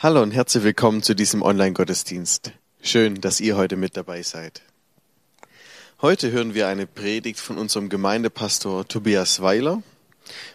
[0.00, 2.52] Hallo und herzlich willkommen zu diesem Online-Gottesdienst.
[2.80, 4.62] Schön, dass ihr heute mit dabei seid.
[6.00, 9.82] Heute hören wir eine Predigt von unserem Gemeindepastor Tobias Weiler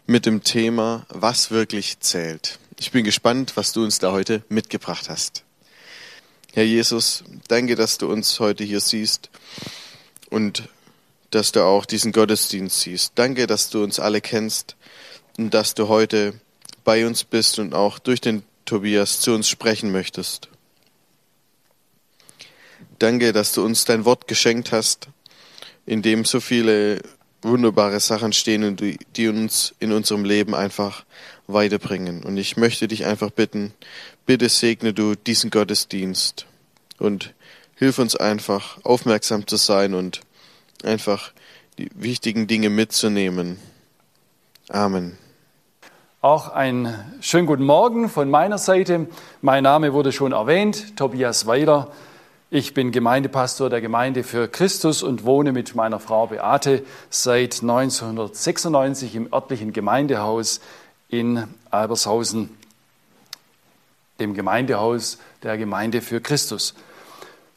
[0.05, 2.57] mit dem Thema Was wirklich zählt.
[2.79, 5.44] Ich bin gespannt, was du uns da heute mitgebracht hast.
[6.54, 9.30] Herr Jesus, danke, dass du uns heute hier siehst
[10.30, 10.70] und
[11.32, 13.12] dass du auch diesen Gottesdienst siehst.
[13.16, 14.78] Danke, dass du uns alle kennst
[15.38, 16.34] und dass du heute
[16.86, 20.50] bei uns bist und auch durch den Tobias, zu uns sprechen möchtest.
[23.00, 25.10] Danke, dass du uns dein Wort geschenkt hast,
[25.86, 27.01] in dem so viele
[27.42, 28.82] wunderbare Sachen stehen und
[29.15, 31.06] die uns in unserem Leben einfach
[31.47, 32.23] weiterbringen.
[32.23, 33.73] Und ich möchte dich einfach bitten,
[34.25, 36.45] bitte segne du diesen Gottesdienst
[37.00, 37.34] und
[37.75, 40.22] hilf uns einfach aufmerksam zu sein und
[40.84, 41.34] einfach
[41.78, 43.58] die wichtigen Dinge mitzunehmen.
[44.70, 45.17] Amen.
[46.23, 49.08] Auch einen schönen guten Morgen von meiner Seite.
[49.41, 51.89] Mein Name wurde schon erwähnt, Tobias Weiler.
[52.50, 59.17] Ich bin Gemeindepastor der Gemeinde für Christus und wohne mit meiner Frau Beate seit 1996
[59.17, 60.61] im örtlichen Gemeindehaus
[61.09, 62.58] in Albershausen,
[64.22, 66.73] dem Gemeindehaus der Gemeinde für Christus.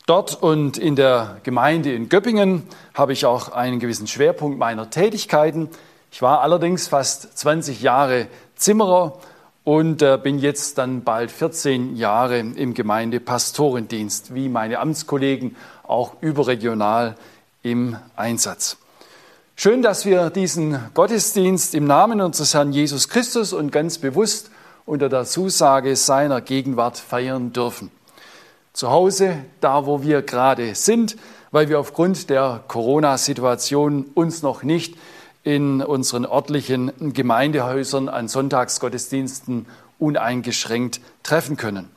[0.07, 5.69] Dort und in der Gemeinde in Göppingen habe ich auch einen gewissen Schwerpunkt meiner Tätigkeiten.
[6.11, 8.27] Ich war allerdings fast 20 Jahre
[8.57, 9.19] Zimmerer
[9.65, 17.17] und äh, bin jetzt dann bald 14 Jahre im Gemeindepastorendienst, wie meine Amtskollegen auch überregional
[17.63, 18.79] im Einsatz.
[19.55, 24.51] Schön, dass wir diesen Gottesdienst im Namen unseres Herrn Jesus Christus und ganz bewusst
[24.87, 27.91] unter der Zusage seiner Gegenwart feiern dürfen.
[28.73, 31.17] Zu Hause, da wo wir gerade sind,
[31.51, 34.97] weil wir aufgrund der Corona-Situation uns noch nicht
[35.47, 39.67] in unseren örtlichen Gemeindehäusern an Sonntagsgottesdiensten
[40.01, 41.89] uneingeschränkt treffen können.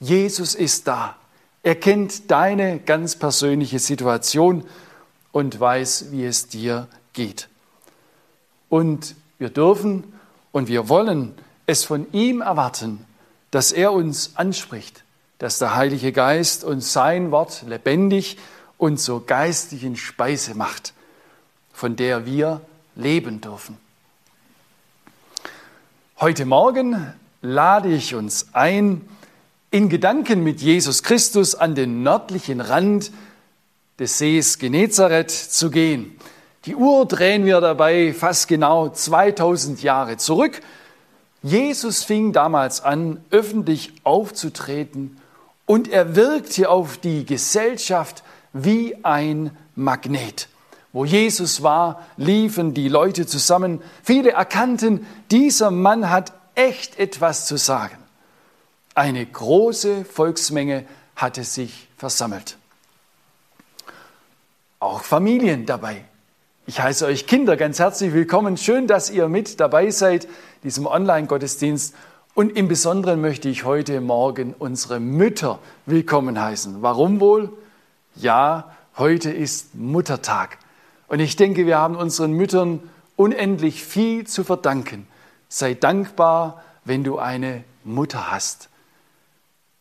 [0.00, 1.16] Jesus ist da.
[1.62, 4.64] Er kennt deine ganz persönliche Situation
[5.32, 7.48] und weiß, wie es dir geht.
[8.68, 10.04] Und wir dürfen
[10.52, 13.06] und wir wollen es von ihm erwarten,
[13.50, 15.04] dass er uns anspricht,
[15.38, 18.36] dass der Heilige Geist uns sein Wort lebendig
[18.76, 20.92] und zur geistigen Speise macht,
[21.72, 22.60] von der wir
[22.94, 23.76] leben dürfen.
[26.18, 29.08] Heute Morgen lade ich uns ein,
[29.70, 33.12] in Gedanken mit Jesus Christus an den nördlichen Rand
[33.98, 36.16] des Sees Genezareth zu gehen.
[36.66, 40.60] Die Uhr drehen wir dabei fast genau 2000 Jahre zurück.
[41.42, 45.16] Jesus fing damals an, öffentlich aufzutreten
[45.64, 50.48] und er wirkte auf die Gesellschaft wie ein Magnet.
[50.92, 53.80] Wo Jesus war, liefen die Leute zusammen.
[54.02, 57.96] Viele erkannten, dieser Mann hat echt etwas zu sagen.
[58.94, 60.84] Eine große Volksmenge
[61.14, 62.56] hatte sich versammelt.
[64.80, 66.04] Auch Familien dabei.
[66.66, 68.56] Ich heiße euch Kinder ganz herzlich willkommen.
[68.56, 70.26] Schön, dass ihr mit dabei seid,
[70.64, 71.94] diesem Online-Gottesdienst.
[72.34, 76.80] Und im Besonderen möchte ich heute Morgen unsere Mütter willkommen heißen.
[76.80, 77.52] Warum wohl?
[78.14, 80.58] Ja, heute ist Muttertag.
[81.10, 82.78] Und ich denke, wir haben unseren Müttern
[83.16, 85.08] unendlich viel zu verdanken.
[85.48, 88.68] Sei dankbar, wenn du eine Mutter hast.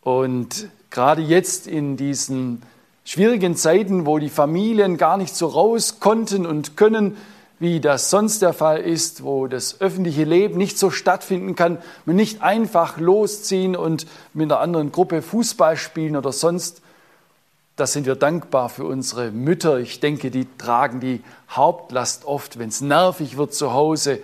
[0.01, 2.63] Und gerade jetzt in diesen
[3.05, 7.15] schwierigen Zeiten, wo die Familien gar nicht so raus konnten und können,
[7.59, 12.15] wie das sonst der Fall ist, wo das öffentliche Leben nicht so stattfinden kann, man
[12.15, 16.81] nicht einfach losziehen und mit einer anderen Gruppe Fußball spielen oder sonst
[17.79, 19.79] da sind wir dankbar für unsere Mütter.
[19.79, 24.21] Ich denke, die tragen die Hauptlast oft, wenn es nervig wird zu Hause.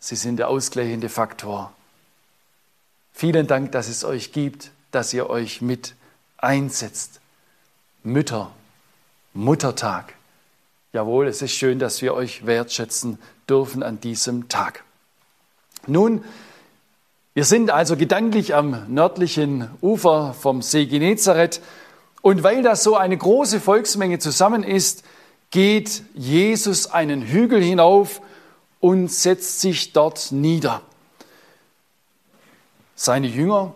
[0.00, 1.72] Sie sind der ausgleichende Faktor.
[3.12, 5.94] Vielen Dank, dass es euch gibt, dass ihr euch mit
[6.36, 7.20] einsetzt.
[8.02, 8.50] Mütter,
[9.34, 10.14] Muttertag.
[10.92, 14.82] Jawohl, es ist schön, dass wir euch wertschätzen dürfen an diesem Tag.
[15.86, 16.24] Nun,
[17.34, 21.60] wir sind also gedanklich am nördlichen Ufer vom See Genezareth
[22.22, 25.04] und weil das so eine große Volksmenge zusammen ist,
[25.50, 28.20] geht Jesus einen Hügel hinauf
[28.80, 30.82] und setzt sich dort nieder.
[32.94, 33.72] Seine Jünger,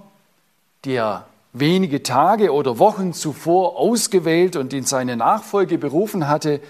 [0.85, 6.61] die er wenige Tage oder Wochen zuvor ausgewählt und in seine Nachfolge berufen hatte,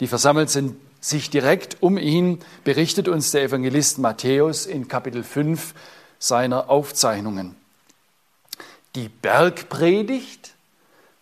[0.00, 5.74] die versammelt sind sich direkt um ihn, berichtet uns der Evangelist Matthäus in Kapitel 5
[6.18, 7.56] seiner Aufzeichnungen.
[8.94, 10.51] Die Bergpredigt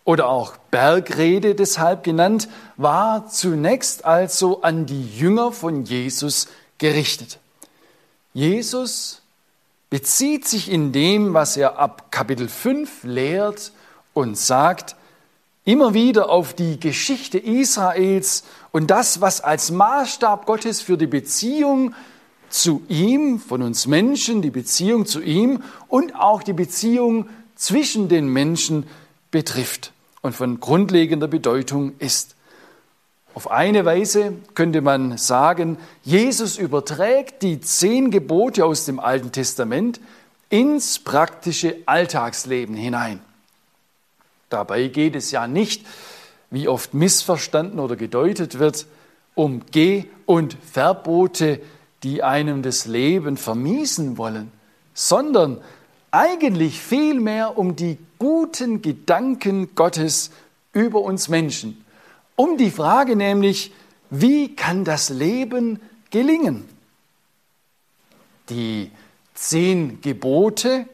[0.03, 7.39] oder auch Bergrede deshalb genannt, war zunächst also an die Jünger von Jesus gerichtet.
[8.33, 9.21] Jesus
[9.89, 13.73] bezieht sich in dem, was er ab Kapitel 5 lehrt
[14.13, 14.95] und sagt,
[15.65, 21.93] immer wieder auf die Geschichte Israels und das, was als Maßstab Gottes für die Beziehung
[22.49, 28.27] zu ihm, von uns Menschen, die Beziehung zu ihm und auch die Beziehung zwischen den
[28.27, 28.87] Menschen
[29.31, 32.35] betrifft und von grundlegender Bedeutung ist.
[33.33, 40.01] Auf eine Weise könnte man sagen, Jesus überträgt die zehn Gebote aus dem Alten Testament
[40.49, 43.21] ins praktische Alltagsleben hinein.
[44.49, 45.85] Dabei geht es ja nicht,
[46.49, 48.85] wie oft missverstanden oder gedeutet wird,
[49.33, 51.61] um Geh- und Verbote,
[52.03, 54.51] die einem das Leben vermiesen wollen,
[54.93, 55.61] sondern
[56.11, 60.31] eigentlich vielmehr um die guten Gedanken Gottes
[60.73, 61.83] über uns Menschen
[62.41, 63.71] um die Frage nämlich,
[64.09, 65.79] wie kann das Leben
[66.09, 66.67] gelingen?
[68.49, 68.89] Die
[69.35, 70.87] zehn Gebote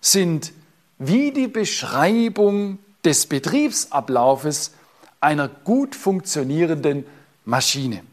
[0.00, 0.52] sind
[0.98, 4.72] wie die Beschreibung des Betriebsablaufes
[5.20, 7.04] einer gut funktionierenden
[7.44, 8.04] Maschine.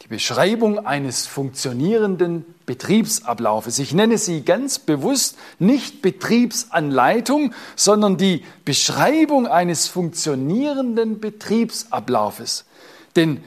[0.00, 3.78] Die Beschreibung eines funktionierenden Betriebsablaufes.
[3.78, 12.66] Ich nenne sie ganz bewusst nicht Betriebsanleitung, sondern die Beschreibung eines funktionierenden Betriebsablaufes.
[13.16, 13.42] Denn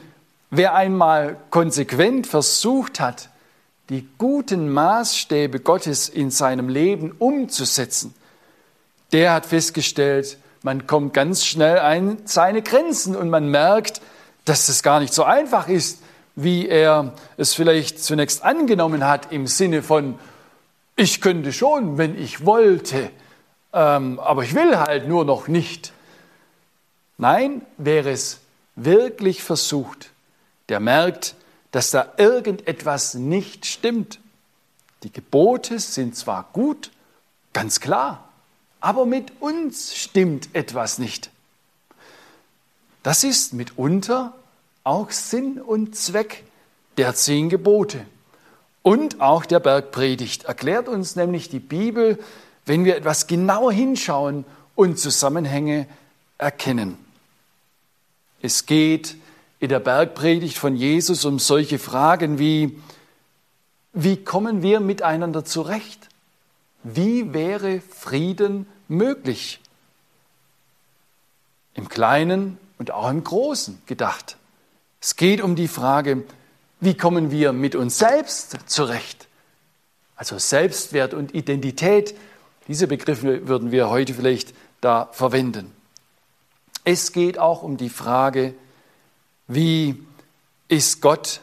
[0.50, 3.28] wer einmal konsequent versucht hat,
[3.90, 8.14] die guten Maßstäbe Gottes in seinem Leben umzusetzen,
[9.12, 14.00] der hat festgestellt, man kommt ganz schnell an seine Grenzen und man merkt,
[14.46, 16.01] dass es gar nicht so einfach ist,
[16.34, 20.18] wie er es vielleicht zunächst angenommen hat, im Sinne von,
[20.96, 23.10] ich könnte schon, wenn ich wollte,
[23.72, 25.92] ähm, aber ich will halt nur noch nicht.
[27.18, 28.40] Nein, wer es
[28.76, 30.10] wirklich versucht,
[30.68, 31.34] der merkt,
[31.70, 34.20] dass da irgendetwas nicht stimmt.
[35.02, 36.90] Die Gebote sind zwar gut,
[37.52, 38.28] ganz klar,
[38.80, 41.30] aber mit uns stimmt etwas nicht.
[43.02, 44.34] Das ist mitunter
[44.84, 46.44] auch Sinn und Zweck
[46.96, 48.04] der zehn Gebote
[48.82, 50.44] und auch der Bergpredigt.
[50.44, 52.18] Erklärt uns nämlich die Bibel,
[52.66, 54.44] wenn wir etwas genauer hinschauen
[54.74, 55.86] und Zusammenhänge
[56.38, 56.98] erkennen.
[58.40, 59.16] Es geht
[59.60, 62.80] in der Bergpredigt von Jesus um solche Fragen wie,
[63.92, 66.08] wie kommen wir miteinander zurecht?
[66.82, 69.60] Wie wäre Frieden möglich?
[71.74, 74.36] Im Kleinen und auch im Großen gedacht.
[75.02, 76.22] Es geht um die Frage,
[76.78, 79.26] wie kommen wir mit uns selbst zurecht?
[80.14, 82.14] Also Selbstwert und Identität,
[82.68, 85.72] diese Begriffe würden wir heute vielleicht da verwenden.
[86.84, 88.54] Es geht auch um die Frage,
[89.48, 90.00] wie
[90.68, 91.40] ist Gott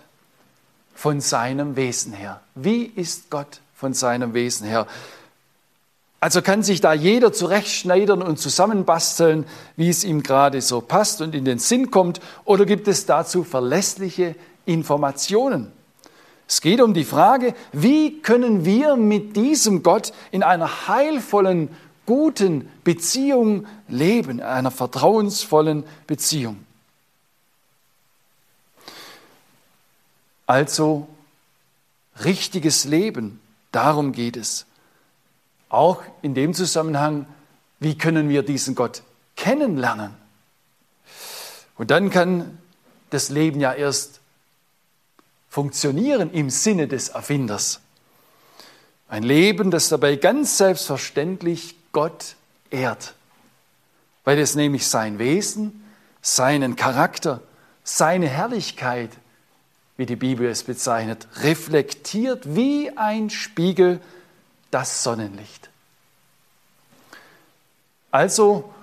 [0.96, 2.42] von seinem Wesen her?
[2.56, 4.88] Wie ist Gott von seinem Wesen her?
[6.19, 9.45] Also kann sich da jeder zurechtschneidern und zusammenbasteln,
[9.77, 13.44] wie es ihm gerade so passt und in den Sinn kommt, oder gibt es dazu
[13.44, 14.36] verlässliche
[14.66, 15.71] Informationen?
[16.48, 21.69] Es geht um die Frage, wie können wir mit diesem Gott in einer heilvollen,
[22.06, 26.57] guten Beziehung leben, einer vertrauensvollen Beziehung.
[30.48, 31.07] Also
[32.25, 33.39] richtiges Leben,
[33.72, 34.65] darum geht es.
[35.69, 37.27] Auch in dem Zusammenhang,
[37.79, 39.03] wie können wir diesen Gott
[39.36, 40.13] kennenlernen?
[41.77, 42.58] Und dann kann
[43.12, 44.20] das Leben ja erst
[45.50, 47.79] funktionieren im Sinne des Erfinders.
[49.08, 52.36] Ein Leben, das dabei ganz selbstverständlich Gott
[52.70, 53.15] ehrt,
[54.24, 55.84] weil es nämlich sein Wesen,
[56.22, 57.41] seinen Charakter,
[57.84, 59.12] seine Herrlichkeit,
[59.98, 64.00] wie die Bibel es bezeichnet, reflektiert wie ein Spiegel
[64.72, 65.70] das Sonnenlicht.
[68.12, 68.74] Also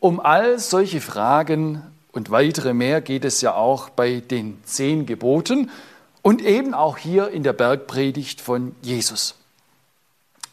[0.00, 1.82] um all solche Fragen
[2.12, 5.70] und weitere mehr geht es ja auch bei den zehn Geboten
[6.22, 9.34] und eben auch hier in der Bergpredigt von Jesus.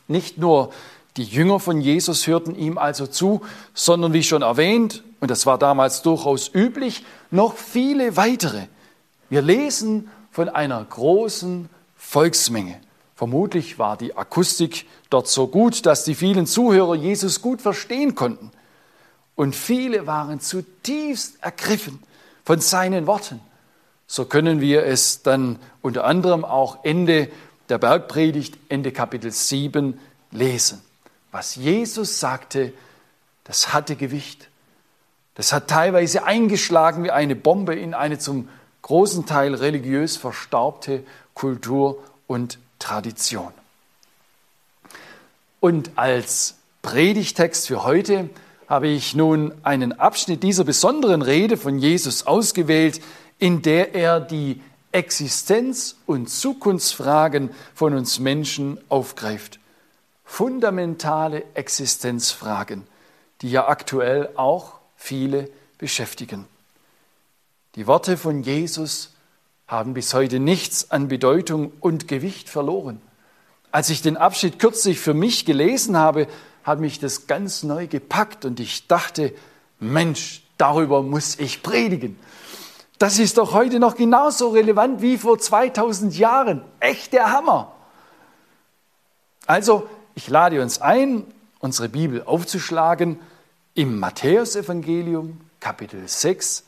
[0.08, 0.72] Nicht nur
[1.18, 3.42] die Jünger von Jesus hörten ihm also zu,
[3.74, 8.68] sondern wie schon erwähnt, und das war damals durchaus üblich, noch viele weitere.
[9.30, 12.80] Wir lesen von einer großen Volksmenge.
[13.20, 18.50] Vermutlich war die Akustik dort so gut, dass die vielen Zuhörer Jesus gut verstehen konnten.
[19.36, 22.02] Und viele waren zutiefst ergriffen
[22.46, 23.42] von seinen Worten.
[24.08, 27.30] So können wir es dann unter anderem auch Ende
[27.68, 30.00] der Bergpredigt, Ende Kapitel 7
[30.32, 30.82] lesen.
[31.34, 32.72] Was Jesus sagte,
[33.44, 34.48] das hatte Gewicht.
[35.36, 38.48] Das hat teilweise eingeschlagen wie eine Bombe in eine zum
[38.82, 43.54] großen Teil religiös verstaubte Kultur und Tradition.
[45.60, 48.30] Und als Predigtext für heute
[48.68, 53.02] habe ich nun einen Abschnitt dieser besonderen Rede von Jesus ausgewählt,
[53.38, 59.60] in der er die Existenz- und Zukunftsfragen von uns Menschen aufgreift.
[60.24, 62.88] Fundamentale Existenzfragen,
[63.42, 66.46] die ja aktuell auch viele beschäftigen.
[67.76, 69.12] Die Worte von Jesus
[69.70, 73.00] haben bis heute nichts an Bedeutung und Gewicht verloren.
[73.72, 76.28] Als ich den Abschnitt kürzlich für mich gelesen habe,
[76.64, 79.32] hat mich das ganz neu gepackt und ich dachte,
[79.80, 82.20] Mensch, darüber muss ich predigen.
[82.98, 86.64] Das ist doch heute noch genauso relevant wie vor 2000 Jahren.
[86.80, 87.72] Echt der Hammer.
[89.46, 91.24] Also, ich lade uns ein,
[91.60, 93.20] unsere Bibel aufzuschlagen
[93.76, 96.64] im Matthäusevangelium, Kapitel 6.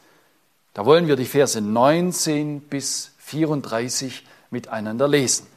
[0.74, 5.48] Da wollen wir die Verse 19 bis 34 miteinander lesen.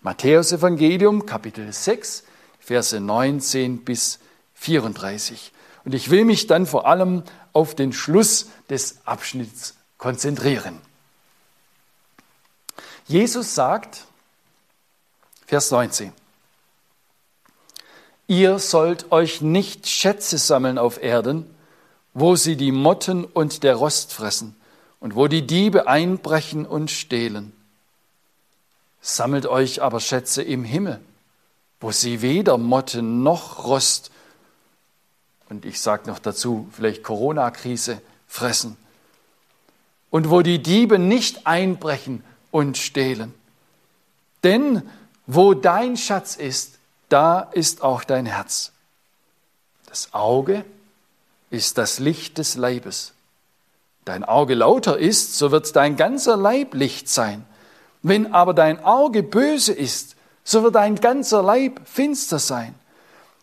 [0.00, 2.24] Matthäus Evangelium, Kapitel 6,
[2.58, 4.18] Verse 19 bis
[4.54, 5.52] 34.
[5.84, 10.80] Und ich will mich dann vor allem auf den Schluss des Abschnitts konzentrieren.
[13.06, 14.06] Jesus sagt,
[15.46, 16.12] Vers 19,
[18.26, 21.54] Ihr sollt euch nicht Schätze sammeln auf Erden,
[22.14, 24.56] wo sie die Motten und der Rost fressen
[25.02, 27.52] und wo die Diebe einbrechen und stehlen
[29.04, 31.00] Sammelt euch aber Schätze im Himmel,
[31.80, 34.12] wo sie weder Motte noch Rost
[35.48, 38.76] und ich sage noch dazu vielleicht Corona-Krise fressen
[40.10, 43.34] und wo die Diebe nicht einbrechen und stehlen.
[44.44, 44.88] Denn
[45.26, 46.78] wo dein Schatz ist,
[47.08, 48.70] da ist auch dein Herz.
[49.86, 50.64] Das Auge
[51.50, 53.14] ist das Licht des Leibes.
[54.04, 57.46] Dein Auge lauter ist, so wird dein ganzer Leib Licht sein.
[58.02, 62.74] Wenn aber dein Auge böse ist, so wird dein ganzer Leib finster sein.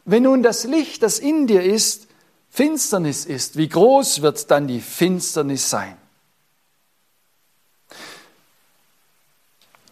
[0.04, 2.08] Wenn nun das Licht, das in dir ist,
[2.50, 5.96] Finsternis ist, wie groß wird dann die Finsternis sein?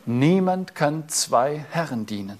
[0.05, 2.39] Niemand kann zwei Herren dienen.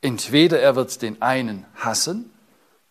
[0.00, 2.32] Entweder er wird den einen hassen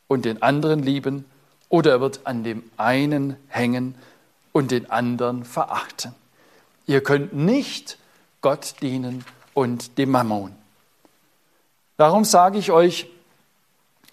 [0.07, 1.25] und den anderen lieben,
[1.71, 3.95] oder er wird an dem einen hängen
[4.51, 6.13] und den anderen verachten.
[6.85, 7.97] Ihr könnt nicht
[8.41, 9.23] Gott dienen
[9.53, 10.53] und dem Mammon.
[11.95, 13.07] Darum sage ich euch,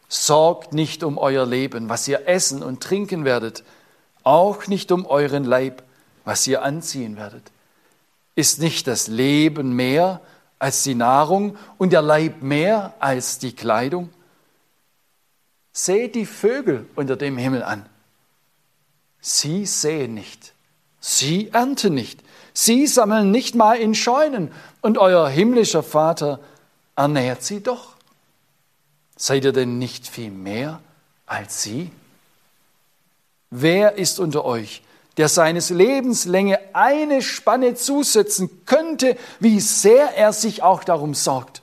[0.09, 3.65] sorgt nicht um euer Leben, was ihr essen und trinken werdet,
[4.23, 5.83] auch nicht um euren Leib,
[6.25, 7.51] was ihr anziehen werdet.
[8.37, 10.21] Ist nicht das Leben mehr
[10.61, 14.11] als die Nahrung und der Leib mehr als die Kleidung?
[15.79, 17.87] Seht die Vögel unter dem Himmel an.
[19.21, 20.55] Sie sehen nicht,
[21.01, 22.23] sie ernten nicht,
[22.61, 26.41] Sie sammeln nicht mal in Scheunen und euer himmlischer Vater
[26.97, 27.95] ernährt sie doch.
[29.17, 30.81] Seid ihr denn nicht viel mehr
[31.25, 31.93] als sie?
[33.51, 34.83] Wer ist unter euch,
[35.19, 41.63] der seines Lebens Länge eine Spanne zusetzen könnte, wie sehr er sich auch darum sorgt?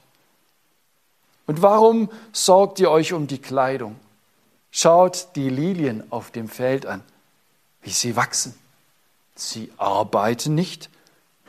[1.45, 3.98] Und warum sorgt ihr euch um die Kleidung?
[4.77, 7.01] Schaut die Lilien auf dem Feld an,
[7.82, 8.53] wie sie wachsen.
[9.34, 10.89] Sie arbeiten nicht,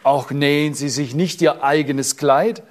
[0.05, 2.63] auch nähen sie sich nicht ihr eigenes Kleid.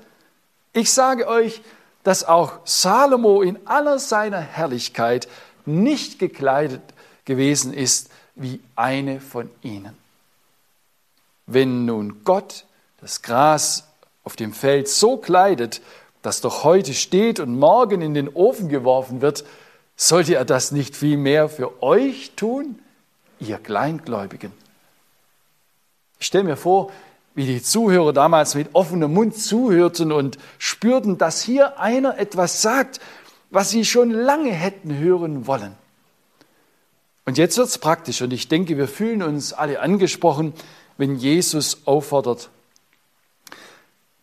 [0.71, 1.61] Ich sage euch,
[2.05, 5.27] dass auch Salomo in aller seiner Herrlichkeit
[5.65, 6.81] nicht gekleidet
[7.25, 9.97] gewesen ist wie eine von ihnen.
[11.47, 12.63] Wenn nun Gott
[13.01, 13.89] das Gras
[14.23, 15.81] auf dem Feld so kleidet,
[16.21, 19.43] das doch heute steht und morgen in den Ofen geworfen wird,
[19.95, 22.79] sollte er das nicht viel mehr für euch tun,
[23.39, 24.51] ihr Kleingläubigen?
[26.19, 26.91] Ich stelle mir vor,
[27.33, 32.99] wie die Zuhörer damals mit offenem Mund zuhörten und spürten, dass hier einer etwas sagt,
[33.49, 35.75] was sie schon lange hätten hören wollen.
[37.25, 40.53] Und jetzt wird es praktisch und ich denke, wir fühlen uns alle angesprochen,
[40.97, 42.49] wenn Jesus auffordert,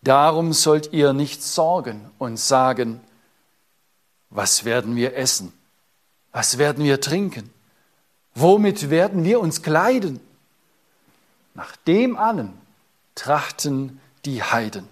[0.02, 3.00] darum sollt ihr nicht sorgen und sagen,
[4.30, 5.52] was werden wir essen?
[6.32, 7.50] Was werden wir trinken?
[8.34, 10.20] Womit werden wir uns kleiden?
[11.54, 12.54] Nach dem allen
[13.14, 14.88] trachten die Heiden.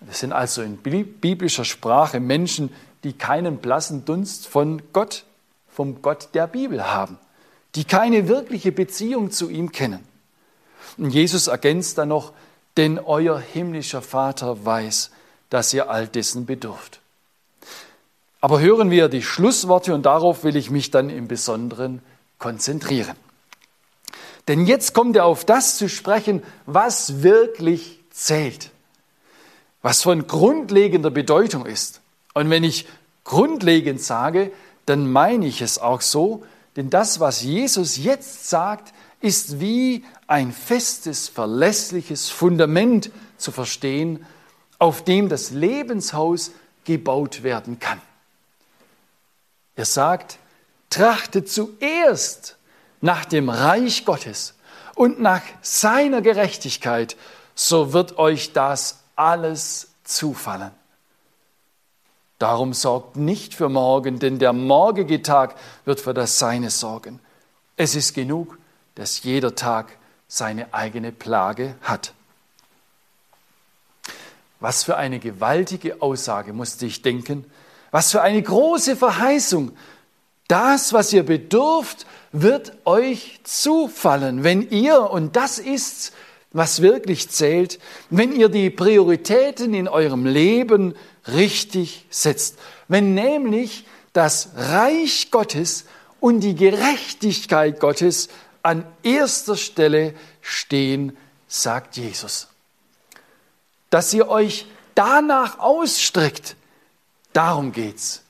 [0.00, 2.70] Das sind also in biblischer Sprache Menschen,
[3.04, 5.24] die keinen blassen Dunst von Gott,
[5.68, 7.18] vom Gott der Bibel haben,
[7.74, 10.04] die keine wirkliche Beziehung zu ihm kennen.
[10.96, 12.32] Und Jesus ergänzt dann noch,
[12.76, 15.10] denn euer himmlischer Vater weiß,
[15.50, 17.01] dass ihr all dessen bedürft.
[18.42, 22.02] Aber hören wir die Schlussworte und darauf will ich mich dann im Besonderen
[22.38, 23.16] konzentrieren.
[24.48, 28.70] Denn jetzt kommt er auf das zu sprechen, was wirklich zählt.
[29.82, 32.00] was von grundlegender Bedeutung ist.
[32.34, 32.86] Und wenn ich
[33.24, 34.52] grundlegend sage,
[34.86, 36.44] dann meine ich es auch so,
[36.76, 44.24] denn das, was Jesus jetzt sagt, ist wie ein festes, verlässliches Fundament zu verstehen,
[44.78, 46.52] auf dem das Lebenshaus
[46.84, 48.00] gebaut werden kann.
[49.82, 50.38] Er sagt,
[50.90, 52.56] trachtet zuerst
[53.00, 54.54] nach dem Reich Gottes
[54.94, 57.16] und nach seiner Gerechtigkeit,
[57.56, 60.70] so wird euch das alles zufallen.
[62.38, 67.18] Darum sorgt nicht für morgen, denn der morgige Tag wird für das Seine sorgen.
[67.76, 68.58] Es ist genug,
[68.94, 69.98] dass jeder Tag
[70.28, 72.14] seine eigene Plage hat.
[74.60, 77.50] Was für eine gewaltige Aussage musste ich denken.
[77.92, 79.70] Was für eine große Verheißung.
[80.48, 86.12] Das, was ihr bedürft, wird euch zufallen, wenn ihr, und das ist's,
[86.52, 87.78] was wirklich zählt,
[88.10, 90.94] wenn ihr die Prioritäten in eurem Leben
[91.26, 92.58] richtig setzt.
[92.88, 95.84] Wenn nämlich das Reich Gottes
[96.20, 98.28] und die Gerechtigkeit Gottes
[98.62, 101.16] an erster Stelle stehen,
[101.48, 102.48] sagt Jesus.
[103.90, 106.56] Dass ihr euch danach ausstreckt,
[107.32, 108.22] darum geht's.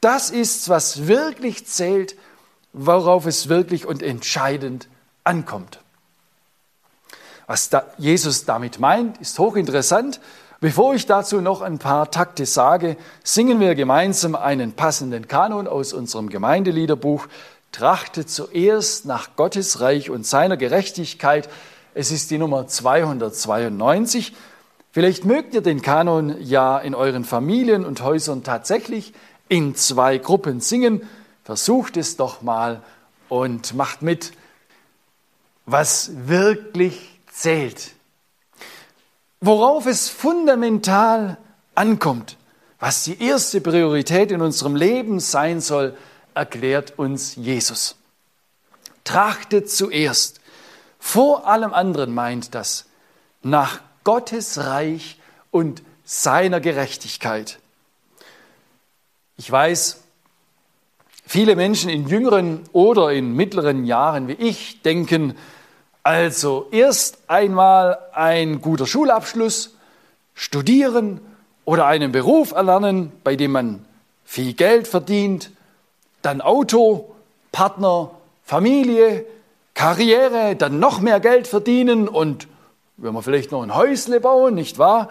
[0.00, 2.16] Das ist, was wirklich zählt,
[2.72, 4.88] worauf es wirklich und entscheidend
[5.24, 5.80] ankommt.
[7.46, 10.20] Was da Jesus damit meint, ist hochinteressant.
[10.60, 15.92] Bevor ich dazu noch ein paar Takte sage, singen wir gemeinsam einen passenden Kanon aus
[15.92, 17.26] unserem Gemeindeliederbuch.
[17.72, 21.48] Trachtet zuerst nach Gottes Reich und seiner Gerechtigkeit.
[21.94, 24.34] Es ist die Nummer 292.
[24.96, 29.12] Vielleicht mögt ihr den Kanon ja in euren Familien und Häusern tatsächlich
[29.46, 31.06] in zwei Gruppen singen.
[31.44, 32.82] Versucht es doch mal
[33.28, 34.32] und macht mit,
[35.66, 37.90] was wirklich zählt.
[39.42, 41.36] Worauf es fundamental
[41.74, 42.38] ankommt,
[42.80, 45.94] was die erste Priorität in unserem Leben sein soll,
[46.32, 47.96] erklärt uns Jesus.
[49.04, 50.40] Trachtet zuerst,
[50.98, 52.86] vor allem anderen meint das,
[53.42, 55.18] nach Gottes Reich
[55.50, 57.58] und seiner Gerechtigkeit.
[59.36, 60.00] Ich weiß,
[61.26, 65.34] viele Menschen in jüngeren oder in mittleren Jahren wie ich denken,
[66.04, 69.74] also erst einmal ein guter Schulabschluss,
[70.34, 71.20] studieren
[71.64, 73.84] oder einen Beruf erlernen, bei dem man
[74.24, 75.50] viel Geld verdient,
[76.22, 77.12] dann Auto,
[77.50, 78.12] Partner,
[78.44, 79.26] Familie,
[79.74, 82.46] Karriere, dann noch mehr Geld verdienen und
[82.96, 85.10] wenn wir vielleicht noch ein Häusle bauen, nicht wahr?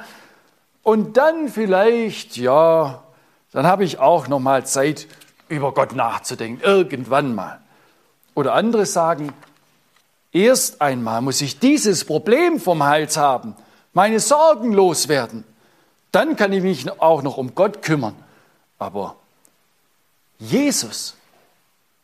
[0.84, 3.04] Und dann vielleicht, ja,
[3.52, 5.08] dann habe ich auch noch mal Zeit,
[5.48, 7.60] über Gott nachzudenken, irgendwann mal.
[8.34, 9.32] Oder andere sagen,
[10.36, 13.56] Erst einmal muss ich dieses Problem vom Hals haben,
[13.94, 15.46] meine Sorgen loswerden.
[16.12, 18.16] Dann kann ich mich auch noch um Gott kümmern.
[18.78, 19.16] Aber
[20.40, 21.16] Jesus,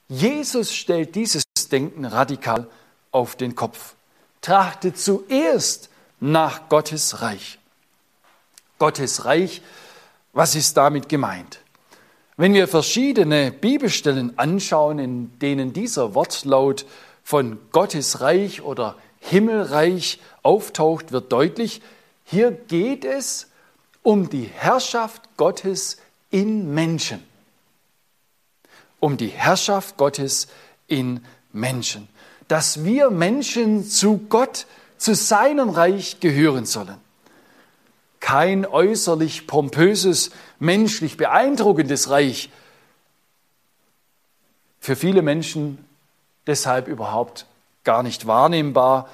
[0.08, 2.67] Jesus stellt dieses Denken radikal
[3.12, 3.96] auf den Kopf.
[4.41, 7.60] Trachtet zuerst nach Gottes Reich.
[8.80, 9.62] Gottes Reich,
[10.34, 11.60] was ist damit gemeint?
[12.38, 16.86] Wenn wir verschiedene Bibelstellen anschauen, in denen dieser Wortlaut
[17.23, 21.82] von Gottes Reich oder Himmelreich auftaucht, wird deutlich,
[22.25, 23.47] hier geht es
[24.01, 25.97] um die Herrschaft Gottes
[26.32, 27.23] in Menschen.
[28.99, 30.47] Um die Herrschaft Gottes
[30.88, 32.08] in Menschen.
[32.51, 34.65] Dass wir Menschen zu Gott,
[34.97, 36.97] zu seinem Reich gehören sollen.
[38.19, 42.49] Kein äußerlich pompöses, menschlich beeindruckendes Reich.
[44.81, 45.77] Für viele Menschen
[46.45, 47.45] deshalb überhaupt
[47.85, 49.07] gar nicht wahrnehmbar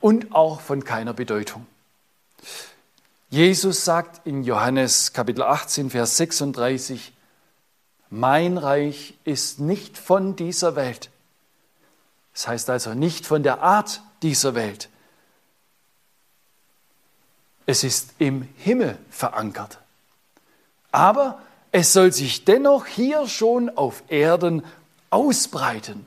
[0.00, 1.68] und auch von keiner Bedeutung.
[3.28, 7.12] Jesus sagt in Johannes Kapitel 18, Vers 36,
[8.08, 11.08] mein Reich ist nicht von dieser Welt.
[12.32, 14.88] Das heißt also nicht von der Art dieser Welt.
[17.66, 19.78] Es ist im Himmel verankert.
[20.92, 21.40] Aber
[21.72, 24.64] es soll sich dennoch hier schon auf Erden
[25.10, 26.06] ausbreiten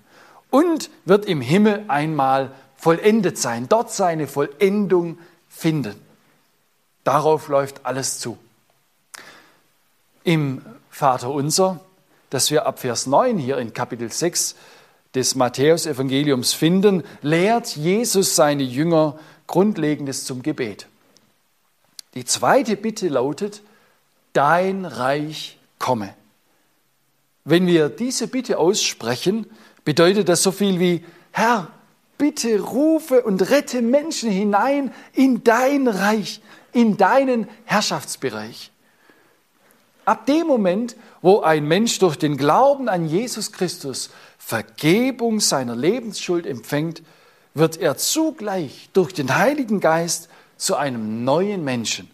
[0.49, 5.95] und wird im Himmel einmal vollendet sein, dort seine Vollendung finden.
[7.03, 8.38] Darauf läuft alles zu.
[10.23, 11.79] Im Vater unser,
[12.29, 14.55] das wir ab Vers 9 hier in Kapitel 6
[15.15, 20.88] des Matthäusevangeliums finden, lehrt Jesus seine Jünger Grundlegendes zum Gebet.
[22.15, 23.62] Die zweite Bitte lautet,
[24.34, 26.13] dein Reich komme.
[27.45, 29.45] Wenn wir diese Bitte aussprechen,
[29.84, 31.69] bedeutet das so viel wie, Herr,
[32.17, 38.71] bitte rufe und rette Menschen hinein in dein Reich, in deinen Herrschaftsbereich.
[40.05, 46.45] Ab dem Moment, wo ein Mensch durch den Glauben an Jesus Christus Vergebung seiner Lebensschuld
[46.45, 47.01] empfängt,
[47.53, 52.09] wird er zugleich durch den Heiligen Geist zu einem neuen Menschen,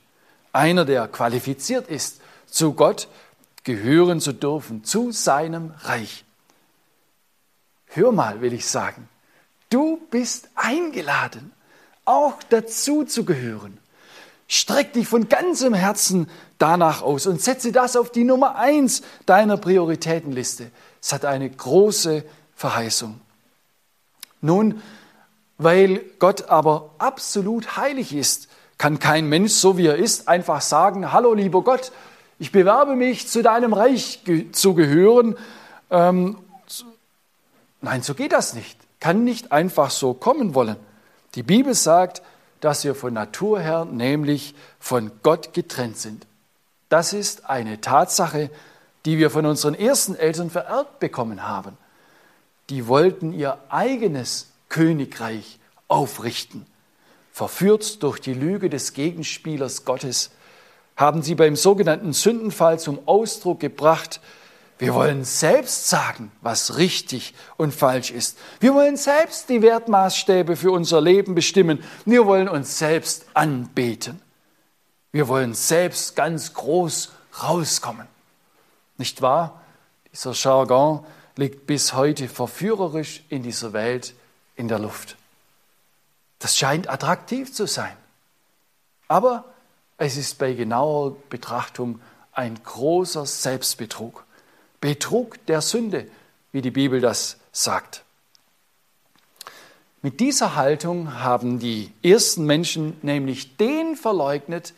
[0.54, 3.08] einer, der qualifiziert ist, zu Gott
[3.64, 6.24] gehören zu dürfen, zu seinem Reich.
[7.88, 9.10] Hör mal, will ich sagen,
[9.70, 11.52] du bist eingeladen,
[12.06, 13.78] auch dazu zu gehören.
[14.52, 19.58] Streck dich von ganzem Herzen danach aus und setze das auf die Nummer eins deiner
[19.58, 20.72] Prioritätenliste.
[21.00, 22.24] Es hat eine große
[22.56, 23.22] Verheißung.
[24.42, 24.82] Nun,
[25.60, 28.48] weil Gott aber absolut heilig ist,
[28.80, 31.92] kann kein Mensch, so wie er ist, einfach sagen, hallo lieber Gott,
[32.40, 35.38] ich bewerbe mich, zu deinem Reich zu gehören.
[35.92, 36.40] Ähm,
[37.82, 38.80] nein, so geht das nicht.
[39.00, 40.78] Kann nicht einfach so kommen wollen.
[41.36, 42.24] Die Bibel sagt,
[42.62, 46.26] dass wir von Natur her nämlich von Gott getrennt sind.
[46.90, 48.50] Das ist eine Tatsache,
[49.06, 51.78] die wir von unseren ersten Eltern vererbt bekommen haben.
[52.70, 56.66] Die wollten ihr eigenes Königreich aufrichten.
[57.32, 60.32] Verführt durch die Lüge des Gegenspielers Gottes
[60.96, 64.20] haben sie beim sogenannten Sündenfall zum Ausdruck gebracht,
[64.80, 68.38] wir wollen selbst sagen, was richtig und falsch ist.
[68.62, 71.84] Wir wollen selbst die Wertmaßstäbe für unser Leben bestimmen.
[72.06, 74.22] Wir wollen uns selbst anbeten.
[75.12, 77.12] Wir wollen selbst ganz groß
[77.44, 78.08] rauskommen.
[78.98, 79.62] Nicht wahr?
[80.14, 84.14] Dieser Jargon liegt bis heute verführerisch in dieser Welt
[84.56, 85.18] in der Luft.
[86.40, 87.96] Das scheint attraktiv zu sein.
[89.10, 89.44] Aber
[89.98, 92.00] es ist bei genauer Betrachtung
[92.32, 94.24] ein großer Selbstbetrug.
[94.82, 96.08] Betrug der Sünde,
[96.52, 98.04] wie die Bibel das sagt.
[100.02, 104.74] Mit dieser Haltung haben die ersten Menschen nämlich den verleugnet,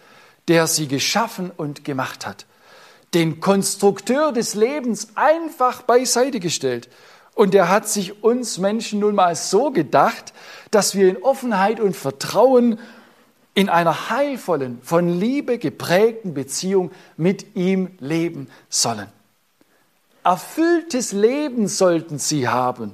[0.48, 2.48] der sie geschaffen und gemacht hat,
[3.14, 6.90] den Konstrukteur des Lebens einfach beiseite gestellt.
[7.36, 10.34] Und er hat sich uns Menschen nun mal so gedacht,
[10.72, 12.80] dass wir in Offenheit und Vertrauen
[13.54, 19.08] in einer heilvollen, von Liebe geprägten Beziehung mit ihm leben sollen.
[20.24, 22.92] Erfülltes Leben sollten sie haben.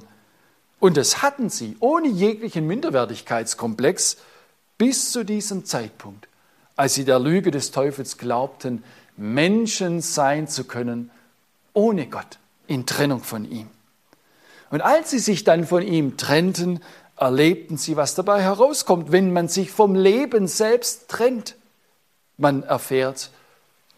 [0.80, 4.16] Und das hatten sie ohne jeglichen Minderwertigkeitskomplex
[4.78, 6.28] bis zu diesem Zeitpunkt,
[6.76, 8.84] als sie der Lüge des Teufels glaubten,
[9.16, 11.10] Menschen sein zu können
[11.78, 13.68] ohne Gott, in Trennung von ihm.
[14.70, 16.80] Und als sie sich dann von ihm trennten,
[17.16, 21.56] erlebten sie, was dabei herauskommt, wenn man sich vom Leben selbst trennt.
[22.36, 23.30] Man erfährt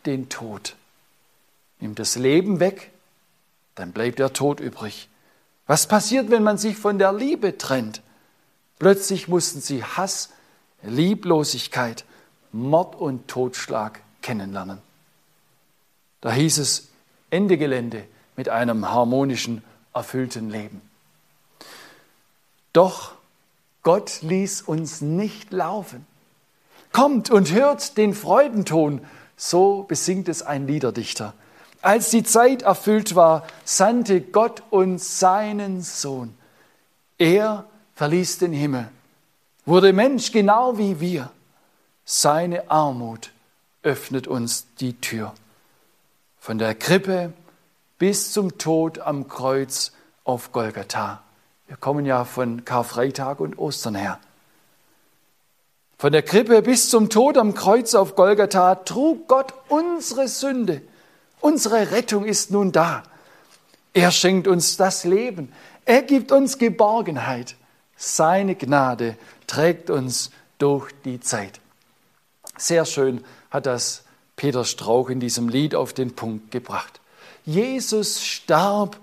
[0.07, 0.77] den Tod.
[1.81, 2.89] Nimmt das Leben weg,
[3.81, 5.09] dann bleibt der Tod übrig.
[5.66, 8.03] Was passiert, wenn man sich von der Liebe trennt?
[8.79, 10.31] Plötzlich mussten sie Hass,
[10.83, 12.05] Lieblosigkeit,
[12.53, 14.79] Mord und Totschlag kennenlernen.
[16.21, 16.88] Da hieß es
[17.31, 18.05] Ende Gelände
[18.37, 19.64] mit einem harmonischen,
[19.95, 20.83] erfüllten Leben.
[22.73, 23.12] Doch
[23.83, 26.07] Gott ließ uns nicht laufen.
[26.93, 29.01] Kommt und hört den Freudenton,
[29.37, 31.33] so besingt es ein Liederdichter.
[31.83, 36.37] Als die Zeit erfüllt war, sandte Gott uns seinen Sohn.
[37.16, 37.64] Er
[37.95, 38.88] verließ den Himmel,
[39.64, 41.31] wurde Mensch genau wie wir.
[42.05, 43.31] Seine Armut
[43.83, 45.33] öffnet uns die Tür.
[46.38, 47.33] Von der Krippe
[47.99, 49.93] bis zum Tod am Kreuz
[50.25, 51.23] auf Golgatha.
[51.66, 54.19] Wir kommen ja von Karfreitag und Ostern her.
[55.99, 60.83] Von der Krippe bis zum Tod am Kreuz auf Golgatha trug Gott unsere Sünde
[61.40, 63.03] Unsere Rettung ist nun da.
[63.92, 65.53] Er schenkt uns das Leben.
[65.85, 67.57] Er gibt uns Geborgenheit.
[67.96, 71.61] Seine Gnade trägt uns durch die Zeit.
[72.57, 74.05] Sehr schön hat das
[74.37, 77.00] Peter Strauch in diesem Lied auf den Punkt gebracht.
[77.44, 78.98] Jesus starb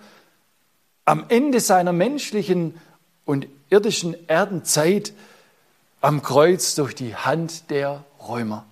[1.05, 2.79] am Ende seiner menschlichen
[3.25, 5.13] und irdischen Erdenzeit
[6.01, 8.65] am Kreuz durch die Hand der Römer.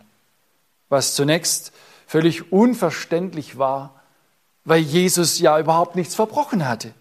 [0.89, 1.71] Was zunächst
[2.15, 3.93] völlig unverständlich war,
[4.63, 6.93] weil Jesus ja überhaupt nichts verbrochen hatte.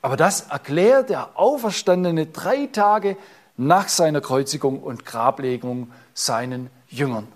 [0.00, 3.16] Aber das erklärt der Auferstandene drei Tage
[3.56, 7.28] nach seiner Kreuzigung und Grablegung seinen Jüngern.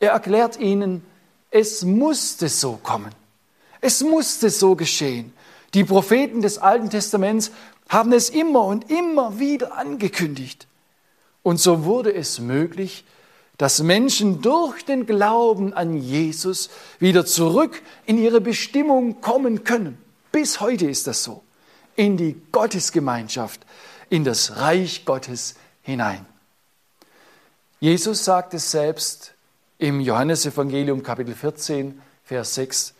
[0.00, 1.06] Er erklärt ihnen,
[1.52, 3.12] es musste so kommen.
[3.80, 5.32] Es musste so geschehen.
[5.74, 7.52] Die Propheten des Alten Testaments
[7.88, 10.66] haben es immer und immer wieder angekündigt.
[11.44, 13.04] Und so wurde es möglich,
[13.58, 19.98] dass Menschen durch den Glauben an Jesus wieder zurück in ihre Bestimmung kommen können.
[20.32, 21.42] Bis heute ist das so.
[21.96, 23.64] in die Gottesgemeinschaft,
[24.10, 26.26] in das Reich Gottes hinein.
[27.80, 29.32] Jesus sagt es selbst
[29.78, 32.94] im Johannesevangelium Kapitel 14, Vers 6,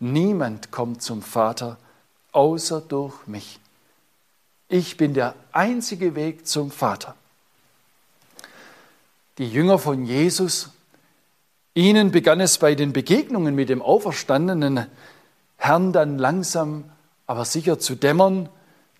[0.00, 1.78] Niemand kommt zum Vater
[2.32, 3.60] außer durch mich.
[4.68, 7.14] Ich bin der einzige Weg zum Vater.
[9.38, 10.70] Die Jünger von Jesus,
[11.74, 14.86] ihnen begann es bei den Begegnungen mit dem auferstandenen
[15.56, 16.90] Herrn dann langsam,
[17.26, 18.48] aber sicher zu dämmern,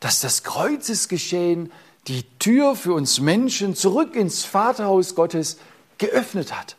[0.00, 1.70] dass das Kreuzesgeschehen
[2.08, 5.58] die Tür für uns Menschen zurück ins Vaterhaus Gottes
[5.98, 6.76] geöffnet hat.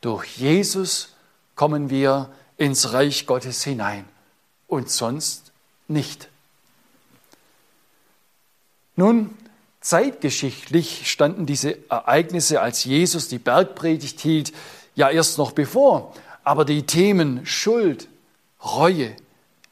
[0.00, 1.14] Durch Jesus
[1.54, 4.04] kommen wir ins Reich Gottes hinein
[4.66, 5.52] und sonst
[5.88, 6.28] nicht.
[8.96, 9.36] Nun,
[9.86, 14.52] zeitgeschichtlich standen diese Ereignisse, als Jesus die Bergpredigt hielt,
[14.96, 16.12] ja erst noch bevor.
[16.42, 18.08] Aber die Themen Schuld,
[18.64, 19.14] Reue,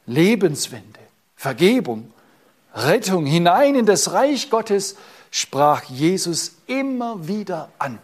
[0.05, 0.99] Lebenswende,
[1.35, 2.13] Vergebung,
[2.73, 4.95] Rettung hinein in das Reich Gottes
[5.31, 7.99] sprach Jesus immer wieder an.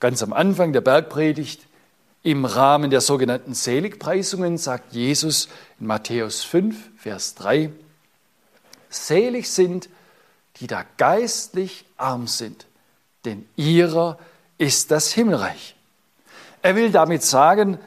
[0.00, 1.66] Ganz am Anfang der Bergpredigt,
[2.24, 5.48] im Rahmen der sogenannten Seligpreisungen, sagt Jesus
[5.78, 7.70] in Matthäus 5, Vers 3,
[8.88, 9.88] Selig sind,
[10.60, 12.66] die da geistlich arm sind,
[13.24, 14.18] denn ihrer
[14.58, 15.74] ist das Himmelreich.
[16.62, 17.78] Er will damit sagen,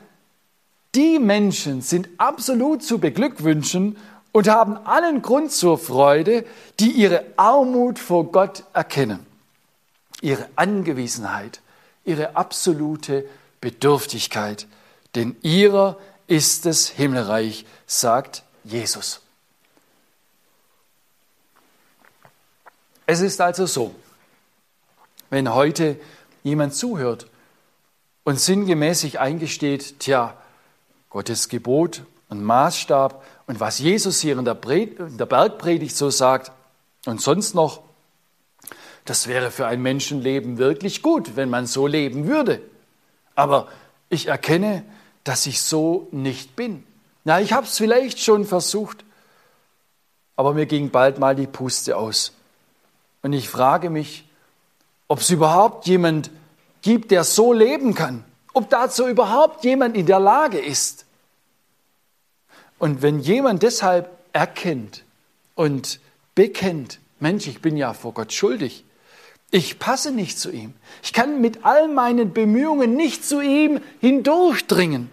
[0.96, 3.98] die Menschen sind absolut zu beglückwünschen
[4.32, 6.46] und haben allen Grund zur Freude,
[6.80, 9.26] die ihre Armut vor Gott erkennen,
[10.22, 11.62] ihre Angewiesenheit,
[12.04, 13.26] ihre absolute
[13.62, 14.68] Bedürftigkeit,
[15.16, 19.23] denn ihrer ist das Himmelreich, sagt Jesus.
[23.06, 23.94] Es ist also so,
[25.30, 26.00] wenn heute
[26.44, 27.28] jemand zuhört
[28.24, 30.38] und sinngemäß sich eingesteht, tja,
[31.10, 36.52] Gottes Gebot und Maßstab und was Jesus hier in der, in der Bergpredigt so sagt
[37.06, 37.82] und sonst noch,
[39.06, 42.62] das wäre für ein Menschenleben wirklich gut, wenn man so leben würde.
[43.36, 43.68] Aber
[44.10, 44.84] ich erkenne,
[45.26, 46.84] dass ich so nicht bin.
[47.26, 49.04] Na, ich habe es vielleicht schon versucht,
[50.36, 52.34] aber mir ging bald mal die Puste aus.
[53.24, 54.26] Und ich frage mich,
[55.08, 56.30] ob es überhaupt jemand
[56.82, 61.06] gibt, der so leben kann, ob dazu überhaupt jemand in der Lage ist.
[62.78, 65.04] Und wenn jemand deshalb erkennt
[65.56, 66.00] und
[66.36, 68.84] bekennt, Mensch, ich bin ja vor Gott schuldig,
[69.52, 75.10] ich passe nicht zu ihm, ich kann mit all meinen Bemühungen nicht zu ihm hindurchdringen,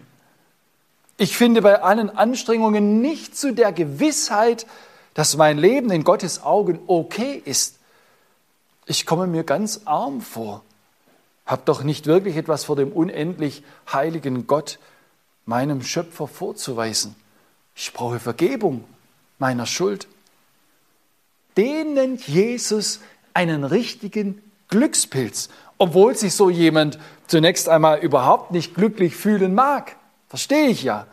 [1.20, 4.66] ich finde bei allen Anstrengungen nicht zu der Gewissheit,
[5.12, 7.79] dass mein Leben in Gottes Augen okay ist,
[8.90, 10.64] ich komme mir ganz arm vor,
[11.46, 14.80] habe doch nicht wirklich etwas vor dem unendlich heiligen Gott,
[15.46, 17.14] meinem Schöpfer, vorzuweisen.
[17.76, 18.84] Ich brauche Vergebung
[19.38, 20.08] meiner Schuld.
[21.56, 22.98] Den nennt Jesus
[23.32, 26.98] einen richtigen Glückspilz, obwohl sich so jemand
[27.28, 29.94] zunächst einmal überhaupt nicht glücklich fühlen mag.
[30.28, 31.06] Verstehe ich ja.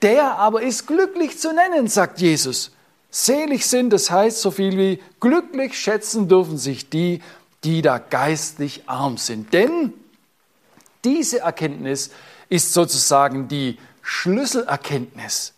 [0.00, 2.72] Der aber ist glücklich zu nennen, sagt Jesus.
[3.10, 7.20] Selig sind, das heißt so viel wie glücklich schätzen dürfen sich die,
[7.64, 9.52] die da geistlich arm sind.
[9.52, 9.92] Denn
[11.04, 12.10] diese Erkenntnis
[12.48, 15.54] ist sozusagen die Schlüsselerkenntnis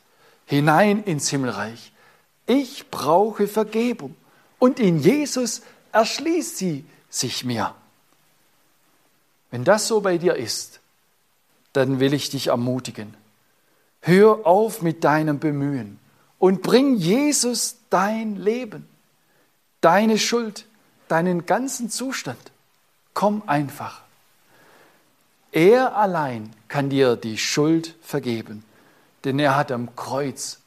[0.46, 1.92] hinein ins Himmelreich.
[2.46, 4.16] Ich brauche Vergebung
[4.58, 5.62] und in Jesus
[5.92, 7.74] erschließt sie sich mir.
[9.50, 10.80] Wenn das so bei dir ist,
[11.72, 13.14] dann will ich dich ermutigen.
[14.00, 15.98] Hör auf mit deinem Bemühen
[16.42, 18.88] und bring Jesus dein Leben,
[19.80, 20.66] deine Schuld,
[21.06, 22.50] deinen ganzen Zustand.
[23.14, 24.00] Komm einfach.
[25.52, 28.64] Er allein kann dir die Schuld vergeben,
[29.22, 30.58] denn er hat am Kreuz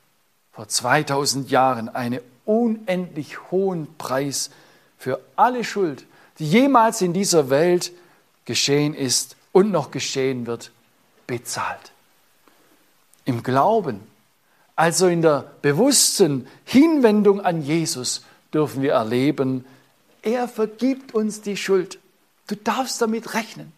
[0.54, 4.52] vor 2000 Jahren einen unendlich hohen Preis
[4.98, 6.06] für alle Schuld,
[6.40, 7.92] die jemals in dieser Welt
[8.46, 10.72] geschehen ist und noch geschehen wird,
[11.28, 11.92] bezahlt.
[13.26, 14.14] Im Glauben
[14.76, 19.66] also in der bewussten Hinwendung an Jesus dürfen wir erleben,
[20.22, 22.00] er vergibt uns die Schuld.
[22.48, 23.72] Du darfst damit rechnen.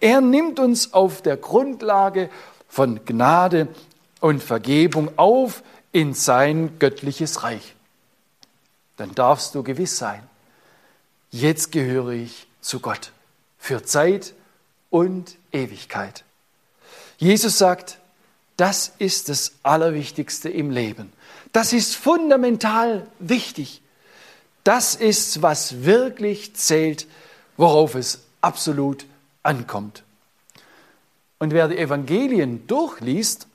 [0.00, 2.30] Er nimmt uns auf der Grundlage
[2.68, 3.68] von Gnade
[4.20, 7.74] und Vergebung auf in sein göttliches Reich.
[8.96, 10.22] Dann darfst du gewiss sein,
[11.30, 13.12] jetzt gehöre ich zu Gott
[13.58, 14.34] für Zeit
[14.90, 16.24] und Ewigkeit.
[17.18, 17.98] Jesus sagt,
[18.58, 21.12] das ist das Allerwichtigste im Leben.
[21.52, 23.80] Das ist fundamental wichtig.
[24.64, 27.06] Das ist, was wirklich zählt,
[27.56, 29.06] worauf es absolut
[29.44, 30.02] ankommt.
[31.38, 33.46] Und wer die Evangelien durchliest,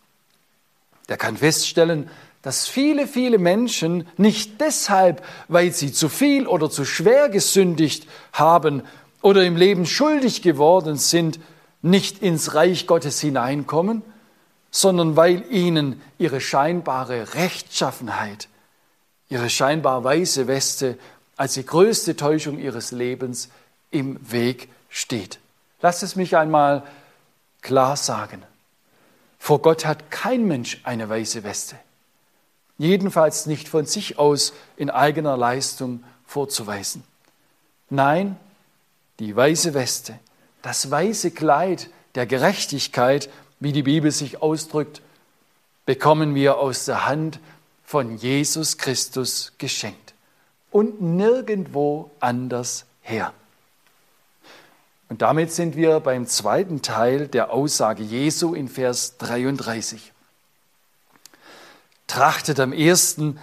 [1.09, 2.09] der kann feststellen,
[2.41, 8.83] dass viele, viele Menschen nicht deshalb, weil sie zu viel oder zu schwer gesündigt haben
[9.21, 11.41] oder im Leben schuldig geworden sind,
[11.81, 14.01] nicht ins Reich Gottes hineinkommen,
[14.73, 18.49] sondern weil ihnen ihre scheinbare Rechtschaffenheit,
[19.29, 20.97] ihre scheinbar weiße Weste
[21.37, 23.49] als die größte Täuschung ihres Lebens
[23.91, 25.39] im Weg steht.
[25.79, 26.81] Lass es mich einmal
[27.61, 28.41] klar sagen.
[29.37, 31.75] Vor Gott hat kein Mensch eine weiße Weste.
[32.79, 37.03] Jedenfalls nicht von sich aus in eigener Leistung vorzuweisen.
[37.91, 38.37] Nein,
[39.19, 40.17] die weiße Weste,
[40.63, 43.29] das weiße Kleid der Gerechtigkeit,
[43.63, 45.01] wie die Bibel sich ausdrückt,
[45.85, 47.39] bekommen wir aus der Hand
[47.85, 50.13] von Jesus Christus geschenkt
[50.71, 53.33] und nirgendwo anders her.
[55.07, 60.11] Und damit sind wir beim zweiten Teil der Aussage Jesu in Vers 33.
[62.07, 63.39] Trachtet am ersten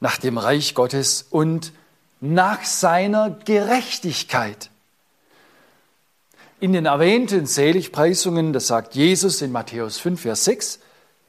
[0.00, 1.72] nach dem Reich Gottes und
[2.20, 4.70] nach seiner Gerechtigkeit.
[6.60, 10.80] In den erwähnten Seligpreisungen, das sagt Jesus in Matthäus 5, Vers 6,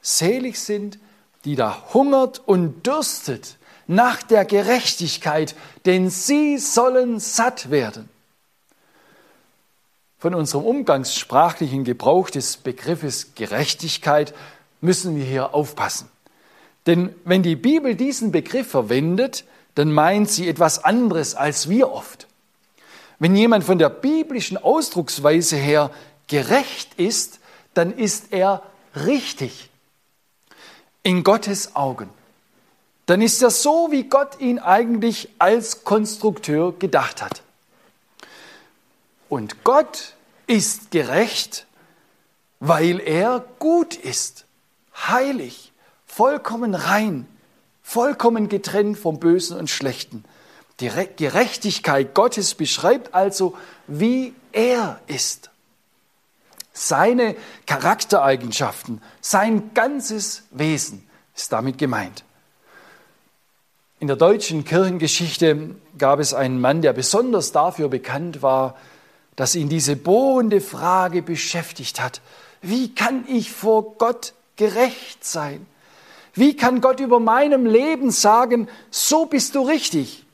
[0.01, 0.97] selig sind,
[1.45, 8.09] die da hungert und dürstet nach der Gerechtigkeit, denn sie sollen satt werden
[10.19, 14.33] von unserem umgangssprachlichen Gebrauch des Begriffes Gerechtigkeit
[14.81, 16.09] müssen wir hier aufpassen.
[16.85, 22.27] Denn wenn die Bibel diesen Begriff verwendet, dann meint sie etwas anderes als wir oft.
[23.19, 25.91] Wenn jemand von der biblischen Ausdrucksweise her
[26.27, 27.39] gerecht ist,
[27.73, 28.63] dann ist er
[28.95, 29.69] richtig
[31.03, 32.09] in Gottes Augen.
[33.05, 37.41] Dann ist er so, wie Gott ihn eigentlich als Konstrukteur gedacht hat.
[39.27, 40.13] Und Gott
[40.47, 41.65] ist gerecht,
[42.59, 44.45] weil er gut ist,
[44.95, 45.71] heilig,
[46.05, 47.27] vollkommen rein,
[47.83, 50.23] vollkommen getrennt vom Bösen und Schlechten.
[50.79, 55.49] Die Gerechtigkeit Gottes beschreibt also, wie er ist.
[56.71, 62.23] Seine Charaktereigenschaften, sein ganzes Wesen ist damit gemeint.
[63.99, 68.77] In der deutschen Kirchengeschichte gab es einen Mann, der besonders dafür bekannt war,
[69.35, 72.21] dass ihn diese bohrende Frage beschäftigt hat.
[72.61, 75.65] Wie kann ich vor Gott gerecht sein?
[76.33, 80.25] Wie kann Gott über meinem Leben sagen, so bist du richtig,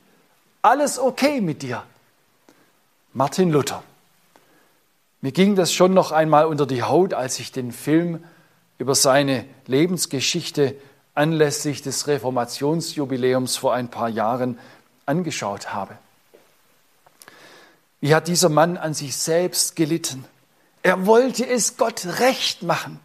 [0.66, 1.84] alles okay mit dir?
[3.12, 3.84] Martin Luther.
[5.20, 8.24] Mir ging das schon noch einmal unter die Haut, als ich den Film
[8.76, 10.74] über seine Lebensgeschichte
[11.14, 14.58] anlässlich des Reformationsjubiläums vor ein paar Jahren
[15.06, 15.96] angeschaut habe.
[18.00, 20.24] Wie hat dieser Mann an sich selbst gelitten?
[20.82, 22.98] Er wollte es Gott recht machen.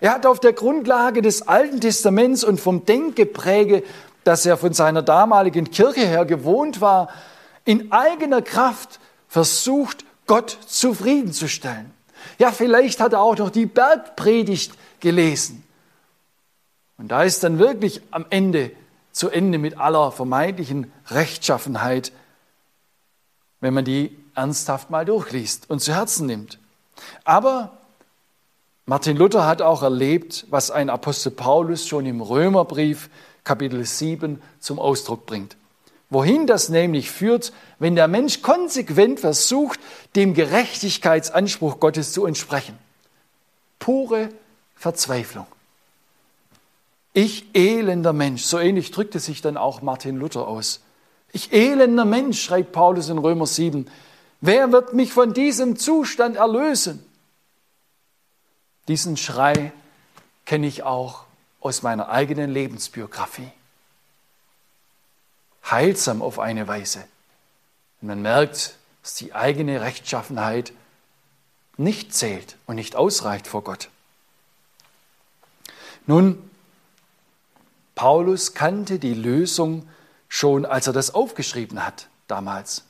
[0.00, 3.82] Er hat auf der Grundlage des Alten Testaments und vom Denkgepräge,
[4.24, 7.08] das er von seiner damaligen Kirche her gewohnt war,
[7.64, 11.92] in eigener Kraft versucht, Gott zufriedenzustellen.
[12.38, 15.64] Ja, vielleicht hat er auch noch die Bergpredigt gelesen.
[16.98, 18.70] Und da ist dann wirklich am Ende
[19.10, 22.12] zu Ende mit aller vermeintlichen Rechtschaffenheit,
[23.60, 26.58] wenn man die ernsthaft mal durchliest und zu Herzen nimmt.
[27.24, 27.78] Aber
[28.86, 33.10] Martin Luther hat auch erlebt, was ein Apostel Paulus schon im Römerbrief
[33.44, 35.56] Kapitel 7 zum Ausdruck bringt.
[36.10, 39.80] Wohin das nämlich führt, wenn der Mensch konsequent versucht,
[40.14, 42.78] dem Gerechtigkeitsanspruch Gottes zu entsprechen.
[43.78, 44.28] Pure
[44.76, 45.46] Verzweiflung.
[47.14, 50.80] Ich elender Mensch, so ähnlich drückte sich dann auch Martin Luther aus.
[51.32, 53.86] Ich elender Mensch, schreibt Paulus in Römer 7,
[54.42, 57.04] Wer wird mich von diesem Zustand erlösen?
[58.88, 59.72] Diesen Schrei
[60.44, 61.24] kenne ich auch
[61.62, 63.50] aus meiner eigenen Lebensbiografie.
[65.70, 67.04] Heilsam auf eine Weise.
[68.00, 70.72] Und man merkt, dass die eigene Rechtschaffenheit
[71.76, 73.88] nicht zählt und nicht ausreicht vor Gott.
[76.06, 76.50] Nun,
[77.94, 79.88] Paulus kannte die Lösung
[80.28, 82.84] schon, als er das aufgeschrieben hat damals.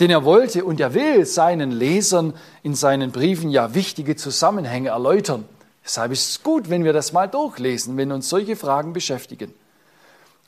[0.00, 5.46] Denn er wollte und er will seinen Lesern in seinen Briefen ja wichtige Zusammenhänge erläutern.
[5.84, 9.54] Deshalb ist es gut, wenn wir das mal durchlesen, wenn uns solche Fragen beschäftigen.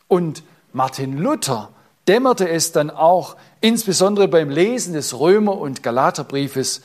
[0.08, 1.70] Und Martin Luther
[2.08, 6.82] dämmerte es dann auch, insbesondere beim Lesen des Römer- und Galaterbriefes,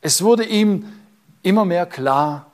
[0.00, 0.92] es wurde ihm
[1.42, 2.50] immer mehr klar,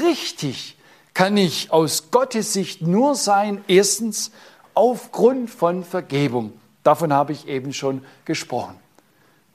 [0.00, 0.76] richtig
[1.14, 4.32] kann ich aus Gottes Sicht nur sein, erstens
[4.74, 6.52] aufgrund von Vergebung.
[6.82, 8.76] Davon habe ich eben schon gesprochen.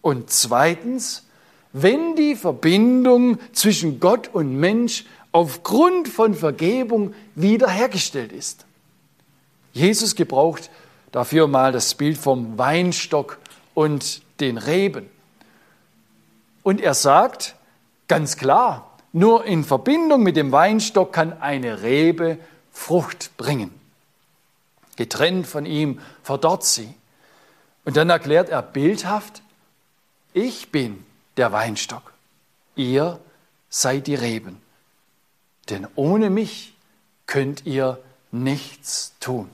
[0.02, 1.28] Und zweitens,
[1.74, 8.66] wenn die Verbindung zwischen Gott und Mensch aufgrund von Vergebung wiederhergestellt ist.
[9.74, 10.70] Jesus gebraucht
[11.12, 13.38] dafür mal das Bild vom Weinstock
[13.74, 15.10] und den Reben.
[16.64, 17.56] Und er sagt
[18.08, 22.38] ganz klar, nur in Verbindung mit dem Weinstock kann eine Rebe
[22.72, 23.72] Frucht bringen.
[24.96, 26.94] Getrennt von ihm verdorrt sie.
[27.84, 29.42] Und dann erklärt er bildhaft,
[30.34, 31.04] ich bin
[31.42, 32.14] der Weinstock,
[32.76, 33.20] ihr
[33.68, 34.62] seid die Reben.
[35.72, 36.76] Denn ohne mich
[37.26, 37.98] könnt ihr
[38.32, 39.50] nichts tun.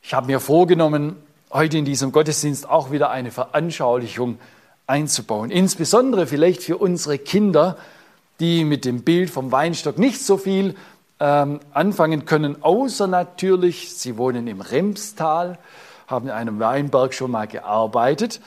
[0.00, 1.16] Ich habe mir vorgenommen,
[1.52, 4.38] heute in diesem Gottesdienst auch wieder eine Veranschaulichung
[4.86, 5.50] einzubauen.
[5.50, 7.76] Insbesondere vielleicht für unsere Kinder,
[8.40, 10.76] die mit dem Bild vom Weinstock nicht so viel
[11.20, 15.58] ähm, anfangen können, außer natürlich, sie wohnen im Remstal,
[16.06, 18.40] haben in einem Weinberg schon mal gearbeitet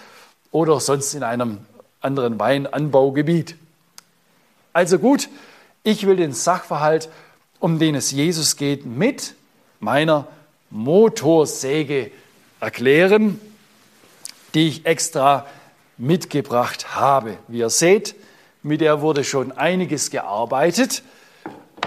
[0.52, 1.60] oder sonst in einem
[2.02, 3.56] anderen Weinanbaugebiet.
[4.74, 5.30] Also gut,
[5.84, 7.10] ich will den Sachverhalt,
[7.60, 9.34] um den es Jesus geht, mit
[9.80, 10.28] meiner
[10.70, 12.12] Motorsäge
[12.60, 13.39] erklären,
[14.54, 15.45] die ich extra
[15.98, 17.38] mitgebracht habe.
[17.48, 18.16] Wie ihr seht,
[18.64, 21.04] mit der wurde schon einiges gearbeitet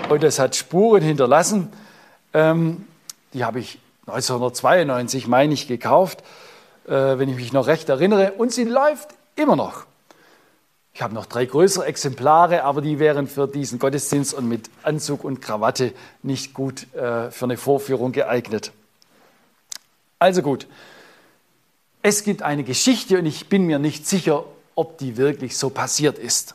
[0.09, 1.73] und es hat Spuren hinterlassen.
[2.33, 2.87] Ähm,
[3.33, 6.23] die habe ich 1992, meine ich, gekauft,
[6.91, 8.33] wenn ich mich noch recht erinnere.
[8.33, 9.87] Und sie läuft immer noch.
[10.93, 15.25] Ich habe noch drei größere Exemplare, aber die wären für diesen Gottesdienst und mit Anzug
[15.25, 18.73] und Krawatte nicht gut äh, für eine Vorführung geeignet.
[20.19, 20.67] Also gut,
[22.03, 26.19] es gibt eine Geschichte und ich bin mir nicht sicher, ob die wirklich so passiert
[26.19, 26.55] ist.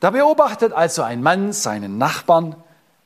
[0.00, 2.54] Da beobachtet also ein Mann seinen Nachbarn,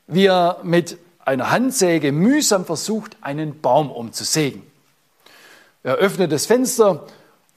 [0.07, 4.70] wie er mit einer Handsäge mühsam versucht, einen Baum umzusägen.
[5.83, 7.05] Er öffnet das Fenster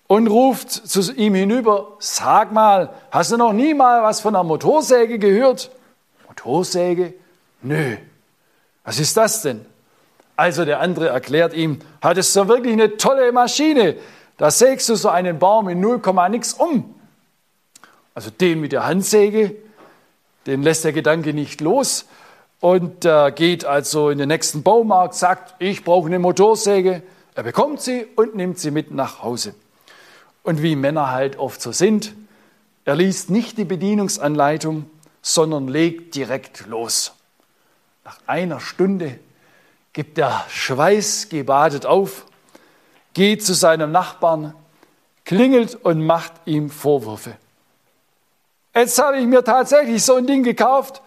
[0.06, 4.44] und ruft zu ihm hinüber, sag mal, hast du noch nie mal was von einer
[4.44, 5.70] Motorsäge gehört?
[6.28, 7.14] Motorsäge?
[7.62, 7.96] Nö.
[8.84, 9.64] Was ist das denn?
[10.36, 13.96] Also der andere erklärt ihm, hattest du wirklich eine tolle Maschine.
[14.36, 16.00] Da sägst du so einen Baum in 0,
[16.30, 16.94] nix um.
[18.14, 19.54] Also den mit der Handsäge,
[20.46, 22.06] den lässt der Gedanke nicht los
[22.60, 27.02] und äh, geht also in den nächsten Baumarkt, sagt, ich brauche eine Motorsäge.
[27.34, 29.54] Er bekommt sie und nimmt sie mit nach Hause.
[30.42, 32.14] Und wie Männer halt oft so sind,
[32.84, 34.88] er liest nicht die Bedienungsanleitung,
[35.22, 37.12] sondern legt direkt los.
[38.04, 39.18] Nach einer Stunde
[39.94, 42.26] gibt er schweißgebadet auf,
[43.14, 44.54] geht zu seinem Nachbarn,
[45.24, 47.36] klingelt und macht ihm Vorwürfe.
[48.74, 51.00] Jetzt habe ich mir tatsächlich so ein Ding gekauft,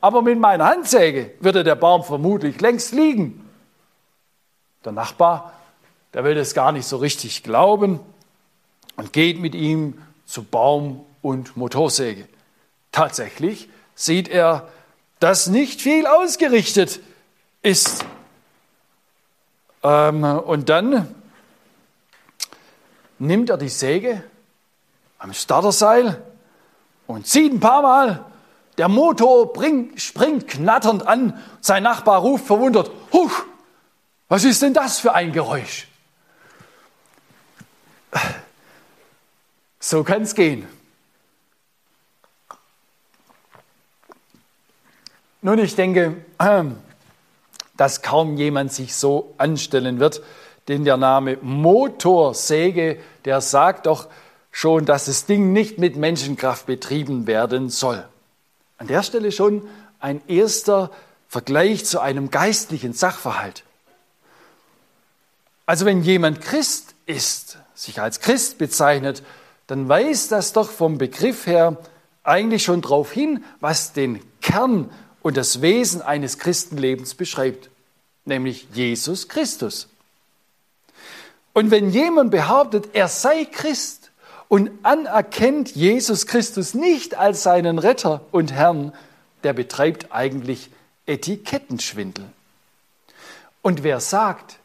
[0.00, 3.43] aber mit meiner Handsäge würde der Baum vermutlich längst liegen.
[4.84, 5.52] Der Nachbar,
[6.12, 8.00] der will das gar nicht so richtig glauben
[8.96, 12.28] und geht mit ihm zu Baum und Motorsäge.
[12.92, 14.68] Tatsächlich sieht er,
[15.20, 17.00] dass nicht viel ausgerichtet
[17.62, 18.04] ist.
[19.82, 21.14] Ähm, und dann
[23.18, 24.22] nimmt er die Säge
[25.18, 26.22] am Starterseil
[27.06, 28.24] und zieht ein paar Mal.
[28.76, 31.40] Der Motor bring, springt knatternd an.
[31.60, 33.44] Sein Nachbar ruft verwundert, Huch,
[34.28, 35.86] was ist denn das für ein Geräusch?
[39.80, 40.66] So kann es gehen.
[45.42, 46.24] Nun, ich denke,
[47.76, 50.22] dass kaum jemand sich so anstellen wird,
[50.68, 54.08] denn der Name Motorsäge, der sagt doch
[54.50, 58.08] schon, dass das Ding nicht mit Menschenkraft betrieben werden soll.
[58.78, 59.68] An der Stelle schon
[60.00, 60.90] ein erster
[61.28, 63.63] Vergleich zu einem geistlichen Sachverhalt.
[65.66, 69.22] Also wenn jemand Christ ist, sich als Christ bezeichnet,
[69.66, 71.78] dann weist das doch vom Begriff her
[72.22, 74.90] eigentlich schon darauf hin, was den Kern
[75.22, 77.70] und das Wesen eines Christenlebens beschreibt,
[78.24, 79.88] nämlich Jesus Christus.
[81.54, 84.10] Und wenn jemand behauptet, er sei Christ
[84.48, 88.92] und anerkennt Jesus Christus nicht als seinen Retter und Herrn,
[89.44, 90.70] der betreibt eigentlich
[91.06, 92.24] Etikettenschwindel.
[93.62, 94.58] Und wer sagt,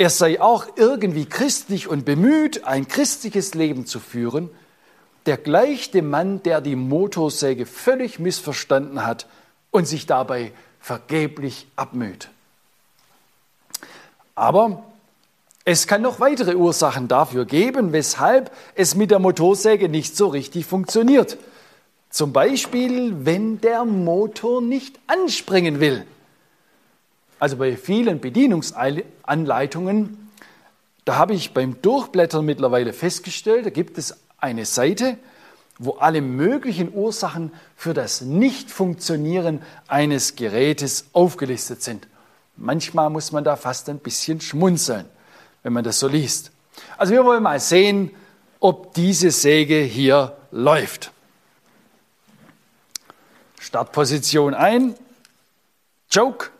[0.00, 4.48] er sei auch irgendwie christlich und bemüht, ein christliches Leben zu führen,
[5.26, 9.26] der gleicht dem Mann, der die Motorsäge völlig missverstanden hat
[9.70, 12.30] und sich dabei vergeblich abmüht.
[14.34, 14.84] Aber
[15.66, 20.64] es kann noch weitere Ursachen dafür geben, weshalb es mit der Motorsäge nicht so richtig
[20.64, 21.36] funktioniert.
[22.08, 26.06] Zum Beispiel, wenn der Motor nicht anspringen will.
[27.40, 30.30] Also bei vielen Bedienungsanleitungen,
[31.06, 35.16] da habe ich beim Durchblättern mittlerweile festgestellt, da gibt es eine Seite,
[35.78, 42.06] wo alle möglichen Ursachen für das Nichtfunktionieren eines Gerätes aufgelistet sind.
[42.56, 45.06] Manchmal muss man da fast ein bisschen schmunzeln,
[45.62, 46.50] wenn man das so liest.
[46.98, 48.10] Also wir wollen mal sehen,
[48.60, 51.10] ob diese Säge hier läuft.
[53.58, 54.94] Startposition ein,
[56.10, 56.50] Joke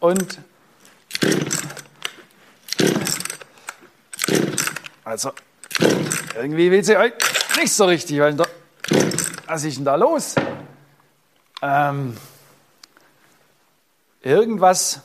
[0.00, 0.38] und
[5.04, 5.32] also
[6.34, 7.16] irgendwie will sie heute
[7.58, 8.36] nicht so richtig, weil
[9.46, 10.34] was ist denn da los?
[11.62, 12.16] Ähm,
[14.22, 15.00] irgendwas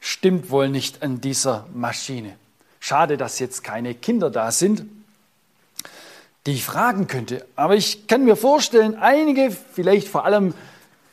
[0.00, 2.36] stimmt wohl nicht an dieser Maschine.
[2.80, 4.86] Schade, dass jetzt keine Kinder da sind,
[6.46, 7.46] die ich fragen könnte.
[7.56, 10.54] Aber ich kann mir vorstellen, einige, vielleicht vor allem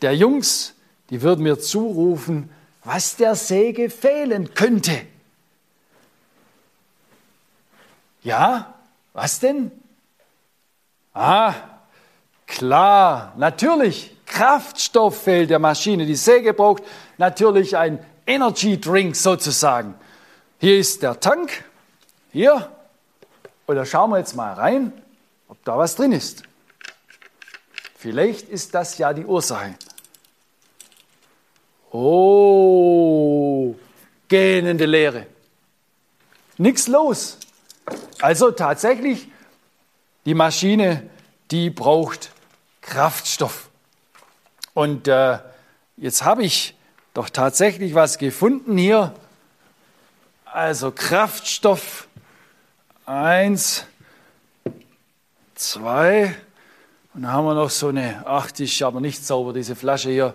[0.02, 0.76] der Jungs,
[1.10, 2.50] die würden mir zurufen,
[2.84, 5.06] was der Säge fehlen könnte.
[8.24, 8.74] Ja,
[9.14, 9.72] was denn?
[11.14, 11.54] Ah,
[12.48, 16.06] klar, natürlich, Kraftstoff fehlt der Maschine.
[16.06, 16.84] Die Säge braucht
[17.18, 19.96] natürlich ein Energy Drink sozusagen.
[20.60, 21.66] Hier ist der Tank,
[22.32, 22.72] hier,
[23.66, 24.94] und da schauen wir jetzt mal rein,
[25.48, 26.44] ob da was drin ist.
[27.98, 29.76] Vielleicht ist das ja die Ursache.
[31.96, 33.76] Oh,
[34.28, 35.28] gähnende Leere.
[36.58, 37.38] Nichts los.
[38.20, 39.28] Also tatsächlich
[40.26, 41.08] die Maschine,
[41.52, 42.32] die braucht
[42.82, 43.70] Kraftstoff.
[44.74, 45.38] Und äh,
[45.98, 46.76] jetzt habe ich
[47.14, 49.14] doch tatsächlich was gefunden hier.
[50.46, 52.08] Also Kraftstoff
[53.06, 53.86] eins,
[55.54, 56.36] zwei.
[57.14, 60.10] Und dann haben wir noch so eine, ach, die ist aber nicht sauber, diese Flasche
[60.10, 60.34] hier.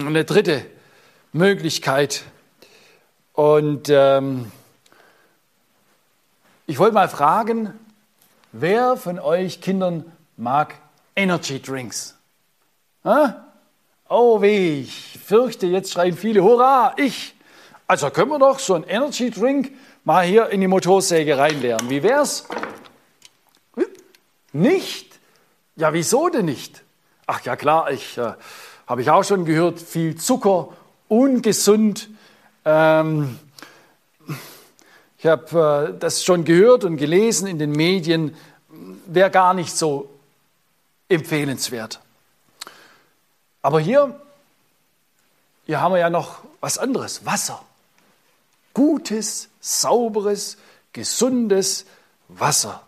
[0.00, 0.66] Eine dritte
[1.32, 2.24] Möglichkeit.
[3.32, 4.50] Und ähm,
[6.66, 7.72] ich wollte mal fragen,
[8.56, 10.76] Wer von euch Kindern mag
[11.16, 12.14] Energy Drinks?
[13.02, 13.52] Ha?
[14.08, 17.34] Oh weh, ich fürchte, jetzt schreien viele Hurra, ich.
[17.88, 19.72] Also können wir doch so einen Energy Drink
[20.04, 21.90] mal hier in die Motorsäge reinleeren.
[21.90, 22.46] Wie wär's?
[24.52, 25.18] Nicht?
[25.74, 26.84] Ja, wieso denn nicht?
[27.26, 28.34] Ach ja, klar, ich äh,
[28.86, 30.68] habe ich auch schon gehört, viel Zucker,
[31.08, 32.08] ungesund.
[32.64, 33.38] Ähm,
[35.18, 38.36] ich habe äh, das schon gehört und gelesen in den Medien,
[39.06, 40.10] wäre gar nicht so
[41.08, 42.00] empfehlenswert.
[43.62, 44.20] Aber hier,
[45.64, 47.62] hier haben wir ja noch was anderes, Wasser.
[48.74, 50.58] Gutes, sauberes,
[50.92, 51.86] gesundes
[52.28, 52.83] Wasser.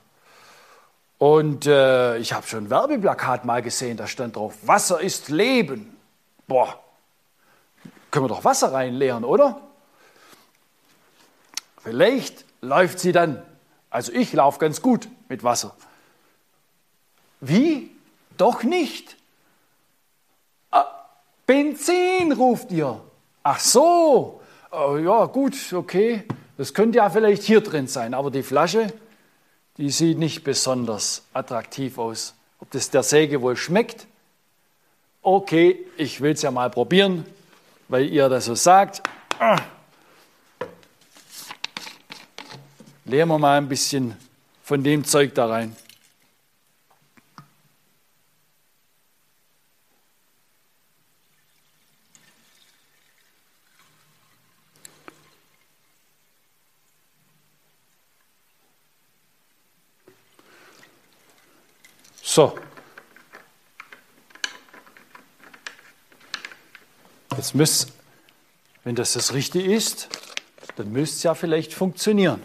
[1.19, 5.97] Und äh, ich habe schon ein Werbeplakat mal gesehen, da stand drauf, Wasser ist Leben.
[6.47, 6.79] Boah,
[8.11, 9.61] können wir doch Wasser reinleeren, oder?
[11.83, 13.43] Vielleicht läuft sie dann.
[13.91, 15.75] Also ich laufe ganz gut mit Wasser.
[17.41, 17.91] Wie?
[18.37, 19.17] Doch nicht.
[20.71, 20.87] Ah,
[21.47, 23.01] Benzin ruft ihr.
[23.43, 24.41] Ach so.
[24.71, 26.25] Oh, ja, gut, okay.
[26.59, 28.93] Das könnte ja vielleicht hier drin sein, aber die Flasche,
[29.79, 32.35] die sieht nicht besonders attraktiv aus.
[32.61, 34.07] Ob das der Säge wohl schmeckt?
[35.23, 37.27] Okay, ich will es ja mal probieren,
[37.89, 39.03] weil ihr das so sagt.
[39.39, 39.59] Ah.
[43.05, 44.17] Leeren wir mal ein bisschen
[44.63, 45.77] von dem Zeug da rein.
[62.37, 62.55] So.
[67.35, 67.93] Jetzt müsst,
[68.85, 70.11] wenn das das Richtige ist,
[70.77, 72.43] dann müsste es ja vielleicht funktionieren.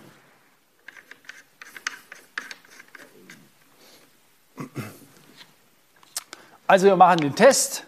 [6.68, 7.86] Also wir machen den Test.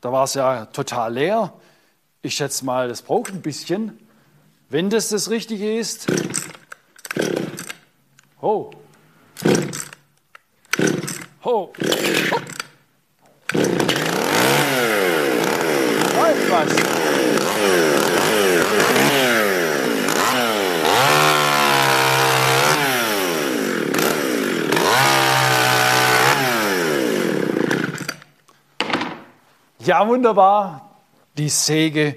[0.00, 1.54] Da war es ja total leer.
[2.22, 3.98] Ich schätze mal, das braucht ein bisschen.
[4.68, 6.06] Wenn das das Richtige ist.
[8.40, 8.70] Oh.
[11.46, 11.70] Läuft
[16.50, 16.76] was.
[29.78, 30.90] Ja, wunderbar,
[31.38, 32.16] die Säge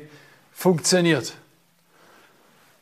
[0.52, 1.34] funktioniert.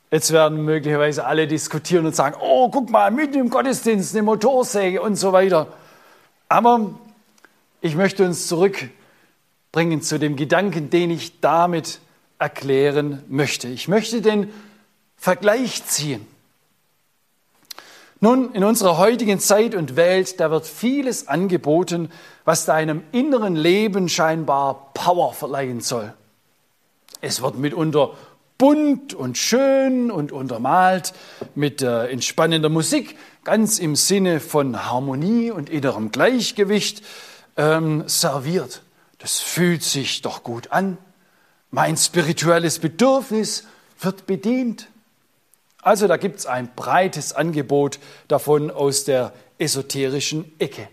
[0.09, 5.01] Jetzt werden möglicherweise alle diskutieren und sagen, oh, guck mal, mitten im Gottesdienst eine Motorsäge
[5.01, 5.67] und so weiter.
[6.49, 6.91] Aber
[7.81, 11.99] ich möchte uns zurückbringen zu dem Gedanken, den ich damit
[12.39, 13.67] erklären möchte.
[13.67, 14.51] Ich möchte den
[15.17, 16.25] Vergleich ziehen.
[18.19, 22.11] Nun, in unserer heutigen Zeit und Welt, da wird vieles angeboten,
[22.45, 26.13] was deinem inneren Leben scheinbar Power verleihen soll.
[27.21, 28.15] Es wird mitunter
[28.57, 31.13] bunt und schön und untermalt
[31.55, 37.03] mit äh, entspannender Musik, ganz im Sinne von Harmonie und innerem Gleichgewicht
[37.55, 38.81] ähm, serviert.
[39.19, 40.97] Das fühlt sich doch gut an.
[41.71, 43.65] Mein spirituelles Bedürfnis
[43.99, 44.87] wird bedient.
[45.81, 50.87] Also da gibt es ein breites Angebot davon aus der esoterischen Ecke.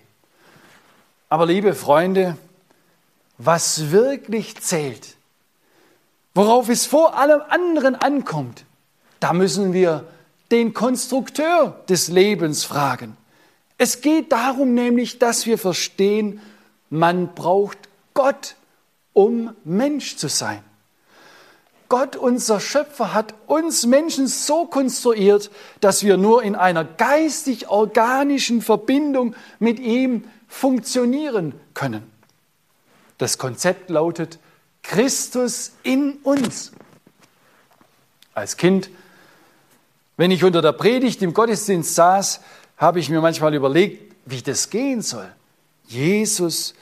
[1.28, 2.36] Aber liebe Freunde,
[3.38, 5.13] was wirklich zählt,
[6.34, 8.64] worauf es vor allem anderen ankommt,
[9.20, 10.04] da müssen wir
[10.50, 13.16] den Konstrukteur des Lebens fragen.
[13.78, 16.40] Es geht darum nämlich, dass wir verstehen,
[16.90, 17.78] man braucht
[18.12, 18.56] Gott,
[19.12, 20.62] um Mensch zu sein.
[21.88, 29.34] Gott, unser Schöpfer, hat uns Menschen so konstruiert, dass wir nur in einer geistig-organischen Verbindung
[29.58, 32.10] mit ihm funktionieren können.
[33.18, 34.38] Das Konzept lautet
[34.84, 36.70] Christus in uns.
[38.34, 38.90] Als Kind,
[40.16, 42.40] wenn ich unter der Predigt im Gottesdienst saß,
[42.76, 45.28] habe ich mir manchmal überlegt, wie das gehen soll.
[45.86, 46.74] Jesus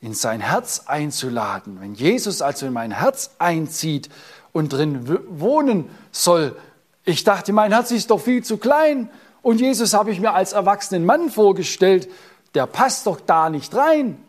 [0.00, 1.80] in sein Herz einzuladen.
[1.80, 4.08] Wenn Jesus also in mein Herz einzieht
[4.52, 6.56] und drin wohnen soll,
[7.04, 9.08] ich dachte, mein Herz ist doch viel zu klein
[9.42, 12.08] und Jesus habe ich mir als erwachsenen Mann vorgestellt,
[12.54, 14.22] der passt doch da nicht rein.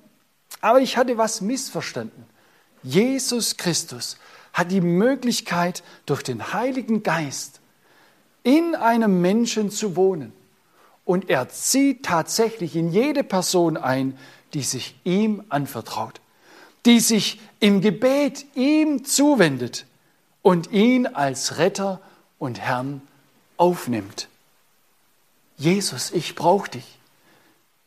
[0.62, 2.29] Aber ich hatte was missverstanden.
[2.84, 4.18] Jesus Christus
[4.54, 7.60] hat die Möglichkeit, durch den Heiligen Geist
[8.44, 10.34] in einem Menschen zu wohnen.
[11.06, 14.18] Und er zieht tatsächlich in jede Person ein,
[14.54, 16.22] die sich ihm anvertraut,
[16.86, 19.86] die sich im Gebet ihm zuwendet
[20.42, 22.02] und ihn als Retter
[22.38, 23.02] und Herrn
[23.58, 24.30] aufnimmt.
[25.58, 26.98] Jesus, ich brauche dich.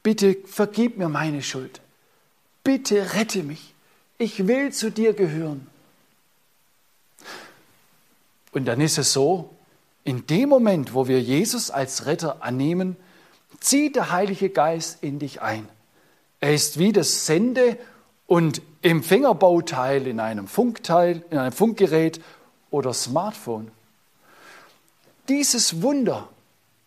[0.02, 1.80] Bitte vergib mir meine Schuld.
[2.64, 3.71] Bitte rette mich.
[4.22, 5.66] Ich will zu dir gehören.
[8.52, 9.50] Und dann ist es so,
[10.04, 12.94] in dem Moment, wo wir Jesus als Retter annehmen,
[13.58, 15.68] zieht der Heilige Geist in dich ein.
[16.38, 17.76] Er ist wie das Sende-
[18.28, 22.20] und Empfängerbauteil in einem Funkteil, in einem Funkgerät
[22.70, 23.72] oder Smartphone.
[25.28, 26.28] Dieses Wunder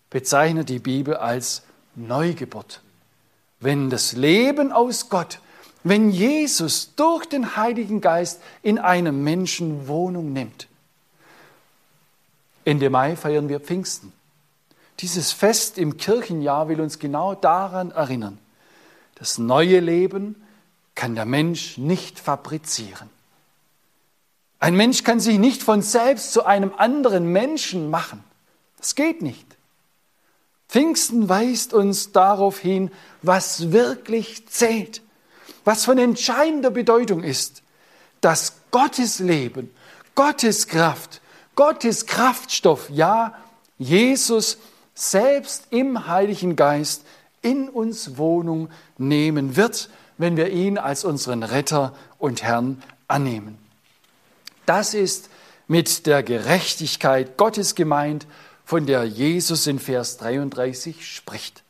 [0.10, 1.64] bezeichnet die Bibel als
[1.96, 2.80] Neugeburt.
[3.60, 5.40] Wenn das Leben aus Gott,
[5.86, 10.68] wenn Jesus durch den Heiligen Geist in einem Menschen Wohnung nimmt.
[12.66, 14.12] Ende Mai feiern wir Pfingsten.
[15.00, 18.40] Dieses Fest im Kirchenjahr will uns genau daran erinnern.
[19.14, 20.44] Das neue Leben
[20.96, 23.12] kann der Mensch nicht fabrizieren.
[24.60, 28.24] Ein Mensch kann sich nicht von selbst zu einem anderen Menschen machen.
[28.80, 29.46] Das geht nicht.
[30.68, 32.90] Pfingsten weist uns darauf hin,
[33.22, 35.04] was wirklich zählt,
[35.66, 37.62] was von entscheidender Bedeutung ist,
[38.22, 39.72] dass Gottes Leben,
[40.16, 41.22] Gottes Kraft,
[41.56, 43.34] Gottes Kraftstoff, ja,
[43.78, 44.58] Jesus
[44.94, 47.04] selbst im Heiligen Geist
[47.42, 53.58] in uns Wohnung nehmen wird, wenn wir ihn als unseren Retter und Herrn annehmen.
[54.66, 55.30] Das ist
[55.68, 58.26] mit der Gerechtigkeit Gottes gemeint,
[58.64, 61.65] von der Jesus in Vers 33 spricht.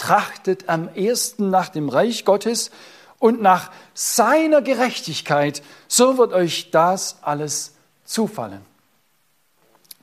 [0.00, 2.70] Trachtet am ersten nach dem Reich Gottes
[3.18, 7.74] und nach seiner Gerechtigkeit, so wird euch das alles
[8.06, 8.62] zufallen.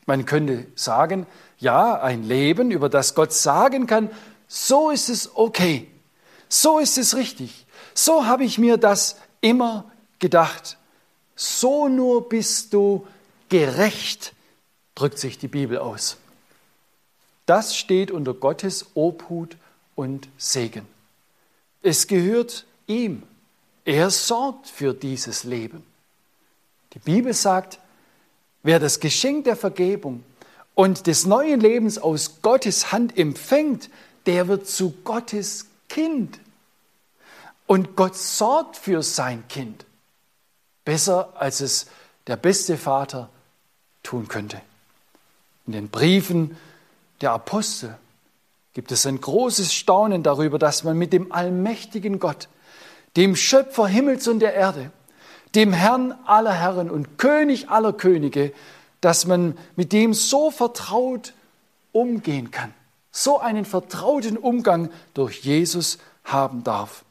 [0.06, 1.26] Man könnte sagen,
[1.58, 4.12] ja, ein Leben, über das Gott sagen kann,
[4.48, 5.90] so ist es okay,
[6.48, 10.78] so ist es richtig, so habe ich mir das immer gedacht.
[11.36, 13.08] So nur bist du
[13.50, 14.34] gerecht,
[14.94, 16.18] drückt sich die Bibel aus.
[17.48, 19.58] Das steht unter Gottes Obhut
[19.98, 20.88] und Segen.
[21.82, 23.24] Es gehört ihm.
[23.84, 25.84] Er sorgt für dieses Leben.
[26.94, 27.80] Die Bibel sagt,
[28.64, 30.24] wer das Geschenk der Vergebung
[30.76, 33.90] und des neuen Lebens aus Gottes Hand empfängt,
[34.26, 36.40] der wird zu Gottes Kind.
[37.66, 39.86] Und Gott sorgt für sein Kind.
[40.86, 41.88] Besser, als es
[42.28, 43.30] der beste Vater
[44.04, 44.62] tun könnte.
[45.66, 46.56] In den Briefen
[47.20, 47.98] der Apostel
[48.78, 52.48] gibt es ein großes Staunen darüber, dass man mit dem allmächtigen Gott,
[53.16, 54.92] dem Schöpfer Himmels und der Erde,
[55.56, 58.54] dem Herrn aller Herren und König aller Könige,
[59.02, 61.34] dass man mit dem so vertraut
[61.92, 62.72] umgehen kann,
[63.10, 67.04] so einen vertrauten Umgang durch Jesus haben darf.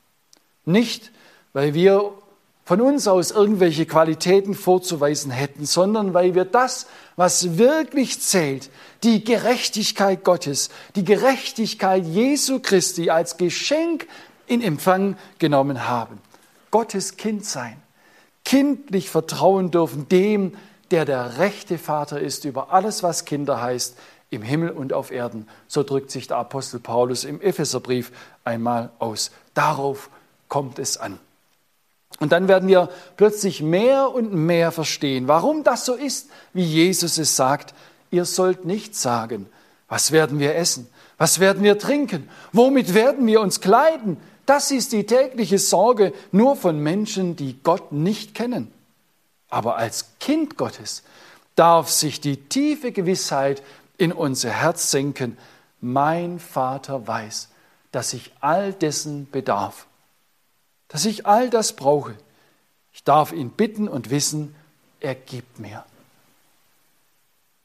[0.67, 1.11] Nicht,
[1.53, 2.13] weil wir
[2.67, 8.71] von uns aus irgendwelche Qualitäten vorzuweisen hätten, sondern weil wir das, was wirklich zählt,
[9.05, 14.09] die Gerechtigkeit Gottes, die Gerechtigkeit Jesu Christi als Geschenk
[14.49, 16.19] in Empfang genommen haben.
[16.73, 17.81] Gottes Kind sein,
[18.45, 20.57] kindlich vertrauen dürfen dem,
[20.91, 23.97] der der rechte Vater ist über alles, was Kinder heißt,
[24.31, 25.47] im Himmel und auf Erden.
[25.69, 28.11] So drückt sich der Apostel Paulus im Epheserbrief
[28.43, 29.31] einmal aus.
[29.55, 30.11] Darauf
[30.49, 31.21] kommt es an.
[32.19, 37.19] Und dann werden wir plötzlich mehr und mehr verstehen, warum das so ist, wie Jesus
[37.19, 37.75] es sagt.
[38.11, 39.47] Ihr sollt nicht sagen,
[39.89, 40.89] was werden wir essen?
[41.19, 42.29] Was werden wir trinken?
[42.53, 44.17] Womit werden wir uns kleiden?
[44.47, 48.73] Das ist die tägliche Sorge nur von Menschen, die Gott nicht kennen.
[49.49, 51.03] Aber als Kind Gottes
[51.55, 53.63] darf sich die tiefe Gewissheit
[53.99, 55.37] in unser Herz senken,
[55.81, 57.49] mein Vater weiß,
[57.93, 59.87] dass ich all dessen bedarf,
[60.89, 62.15] dass ich all das brauche.
[62.93, 64.55] Ich darf ihn bitten und wissen,
[65.01, 65.85] er gibt mir.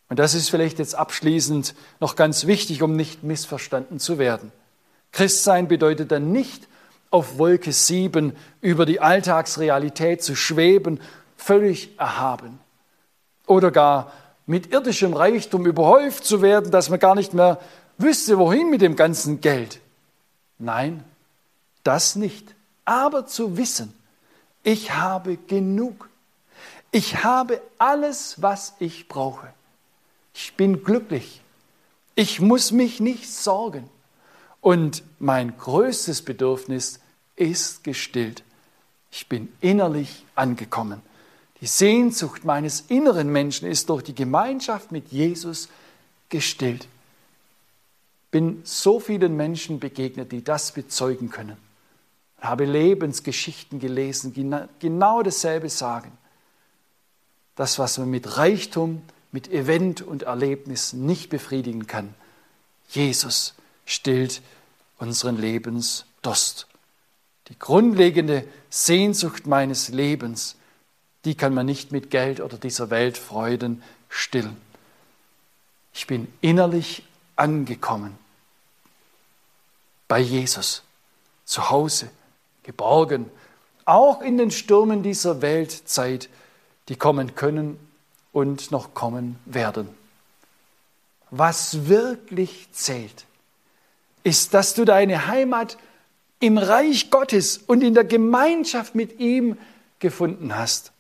[0.09, 4.51] Und das ist vielleicht jetzt abschließend noch ganz wichtig, um nicht missverstanden zu werden.
[5.11, 6.67] Christsein bedeutet dann nicht,
[7.11, 10.99] auf Wolke 7 über die Alltagsrealität zu schweben,
[11.35, 12.59] völlig erhaben.
[13.47, 14.13] Oder gar
[14.45, 17.59] mit irdischem Reichtum überhäuft zu werden, dass man gar nicht mehr
[17.97, 19.79] wüsste, wohin mit dem ganzen Geld.
[20.57, 21.03] Nein,
[21.83, 22.55] das nicht.
[22.85, 23.93] Aber zu wissen,
[24.63, 26.09] ich habe genug.
[26.91, 29.53] Ich habe alles, was ich brauche.
[30.33, 31.41] Ich bin glücklich.
[32.15, 33.89] Ich muss mich nicht sorgen.
[34.59, 36.99] Und mein größtes Bedürfnis
[37.35, 38.43] ist gestillt.
[39.11, 41.01] Ich bin innerlich angekommen.
[41.61, 45.69] Die Sehnsucht meines inneren Menschen ist durch die Gemeinschaft mit Jesus
[46.29, 46.87] gestillt.
[48.31, 51.57] Bin so vielen Menschen begegnet, die das bezeugen können.
[52.41, 56.11] Habe Lebensgeschichten gelesen, die genau dasselbe sagen.
[57.55, 62.13] Das, was man mit Reichtum, mit Event und Erlebnis nicht befriedigen kann.
[62.89, 63.53] Jesus
[63.85, 64.41] stillt
[64.97, 66.67] unseren Lebensdurst.
[67.47, 70.55] Die grundlegende Sehnsucht meines Lebens,
[71.25, 74.57] die kann man nicht mit Geld oder dieser Welt Freuden stillen.
[75.93, 77.03] Ich bin innerlich
[77.35, 78.17] angekommen
[80.07, 80.83] bei Jesus,
[81.45, 82.09] zu Hause,
[82.63, 83.29] geborgen,
[83.85, 86.29] auch in den Stürmen dieser Weltzeit,
[86.89, 87.79] die kommen können
[88.31, 89.89] und noch kommen werden.
[91.29, 93.25] Was wirklich zählt,
[94.23, 95.77] ist, dass du deine Heimat
[96.39, 99.57] im Reich Gottes und in der Gemeinschaft mit ihm
[99.99, 100.91] gefunden hast.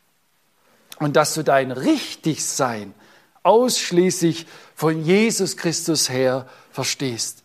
[0.99, 2.93] Und dass du dein Richtigsein
[3.43, 4.45] ausschließlich
[4.75, 7.43] von Jesus Christus her verstehst.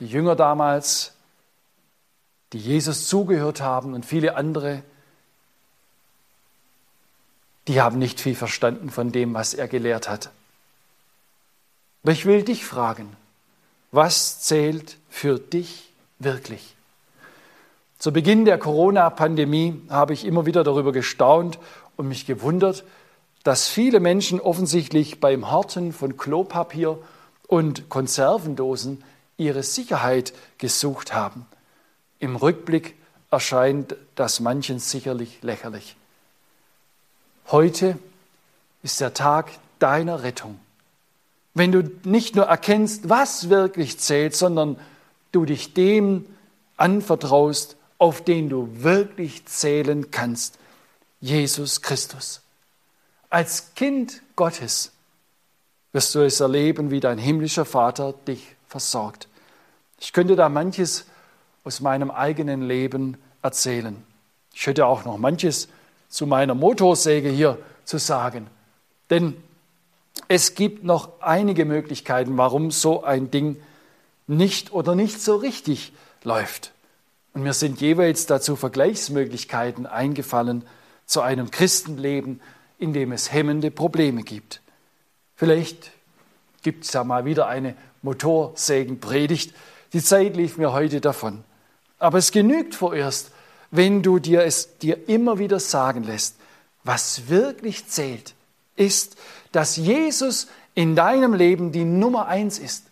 [0.00, 1.14] Die Jünger damals,
[2.52, 4.82] die Jesus zugehört haben und viele andere,
[7.66, 10.30] die haben nicht viel verstanden von dem, was er gelehrt hat.
[12.02, 13.16] Aber ich will dich fragen,
[13.92, 16.74] was zählt für dich wirklich?
[17.98, 21.58] Zu Beginn der Corona-Pandemie habe ich immer wieder darüber gestaunt
[21.96, 22.84] und mich gewundert,
[23.42, 26.98] dass viele Menschen offensichtlich beim Horten von Klopapier
[27.46, 29.02] und Konservendosen
[29.36, 31.46] ihre Sicherheit gesucht haben.
[32.20, 32.94] Im Rückblick
[33.30, 35.96] erscheint das manchen sicherlich lächerlich.
[37.48, 37.98] Heute
[38.82, 40.58] ist der Tag deiner Rettung
[41.58, 44.78] wenn du nicht nur erkennst, was wirklich zählt, sondern
[45.32, 46.24] du dich dem
[46.76, 50.56] anvertraust, auf den du wirklich zählen kannst,
[51.20, 52.42] Jesus Christus.
[53.28, 54.92] Als Kind Gottes
[55.92, 59.26] wirst du es erleben, wie dein himmlischer Vater dich versorgt.
[59.98, 61.06] Ich könnte da manches
[61.68, 64.02] aus meinem eigenen Leben erzählen.
[64.54, 65.68] Ich hätte auch noch manches
[66.08, 68.46] zu meiner Motorsäge hier zu sagen.
[69.10, 69.36] Denn
[70.28, 73.60] es gibt noch einige Möglichkeiten, warum so ein Ding
[74.26, 75.92] nicht oder nicht so richtig
[76.24, 76.72] läuft.
[77.34, 80.64] Und mir sind jeweils dazu Vergleichsmöglichkeiten eingefallen
[81.04, 82.40] zu einem Christenleben,
[82.78, 84.62] in dem es hemmende Probleme gibt.
[85.36, 85.90] Vielleicht
[86.62, 89.52] gibt es da mal wieder eine Motorsägenpredigt.
[89.92, 91.44] Die Zeit lief mir heute davon.
[91.98, 93.30] Aber es genügt vorerst,
[93.70, 96.36] wenn du dir es dir immer wieder sagen lässt,
[96.84, 98.34] was wirklich zählt,
[98.76, 99.16] ist,
[99.52, 102.84] dass Jesus in deinem Leben die Nummer eins ist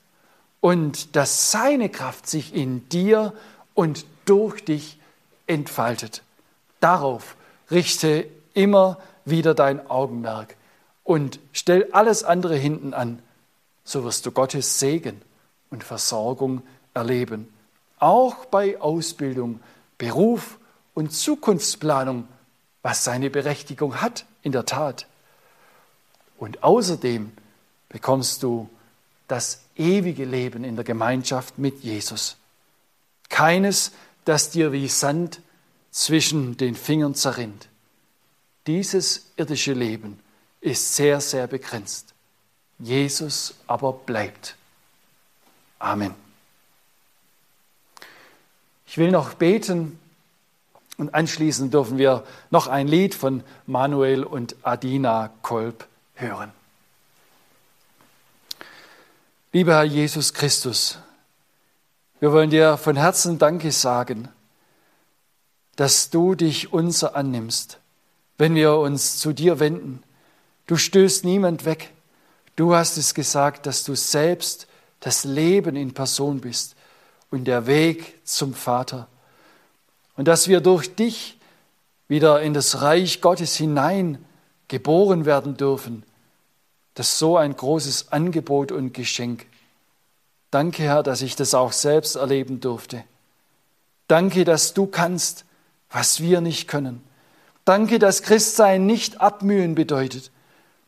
[0.60, 3.32] und dass seine Kraft sich in dir
[3.74, 4.98] und durch dich
[5.46, 6.22] entfaltet.
[6.80, 7.36] Darauf
[7.70, 10.56] richte immer wieder dein Augenmerk
[11.04, 13.20] und stell alles andere hinten an.
[13.84, 15.22] So wirst du Gottes Segen
[15.70, 16.62] und Versorgung
[16.94, 17.48] erleben.
[17.98, 19.60] Auch bei Ausbildung,
[19.98, 20.58] Beruf
[20.94, 22.28] und Zukunftsplanung,
[22.82, 25.06] was seine Berechtigung hat, in der Tat.
[26.38, 27.32] Und außerdem
[27.88, 28.68] bekommst du
[29.28, 32.36] das ewige Leben in der Gemeinschaft mit Jesus.
[33.28, 33.92] Keines,
[34.24, 35.40] das dir wie Sand
[35.90, 37.68] zwischen den Fingern zerrinnt.
[38.66, 40.20] Dieses irdische Leben
[40.60, 42.14] ist sehr, sehr begrenzt.
[42.78, 44.56] Jesus aber bleibt.
[45.78, 46.25] Amen.
[48.86, 49.98] Ich will noch beten
[50.96, 56.52] und anschließend dürfen wir noch ein Lied von Manuel und Adina Kolb hören.
[59.52, 60.98] Lieber Herr Jesus Christus,
[62.20, 64.28] wir wollen dir von Herzen Danke sagen,
[65.76, 67.78] dass du dich unser annimmst,
[68.38, 70.02] wenn wir uns zu dir wenden.
[70.66, 71.92] Du stößt niemand weg.
[72.54, 74.66] Du hast es gesagt, dass du selbst
[75.00, 76.75] das Leben in Person bist
[77.36, 79.08] und der Weg zum Vater.
[80.16, 81.36] Und dass wir durch dich
[82.08, 84.24] wieder in das Reich Gottes hinein
[84.68, 86.02] geboren werden dürfen.
[86.94, 89.44] Das ist so ein großes Angebot und Geschenk.
[90.50, 93.04] Danke, Herr, dass ich das auch selbst erleben durfte.
[94.08, 95.44] Danke, dass du kannst,
[95.90, 97.02] was wir nicht können.
[97.66, 100.30] Danke, dass Christsein nicht abmühen bedeutet,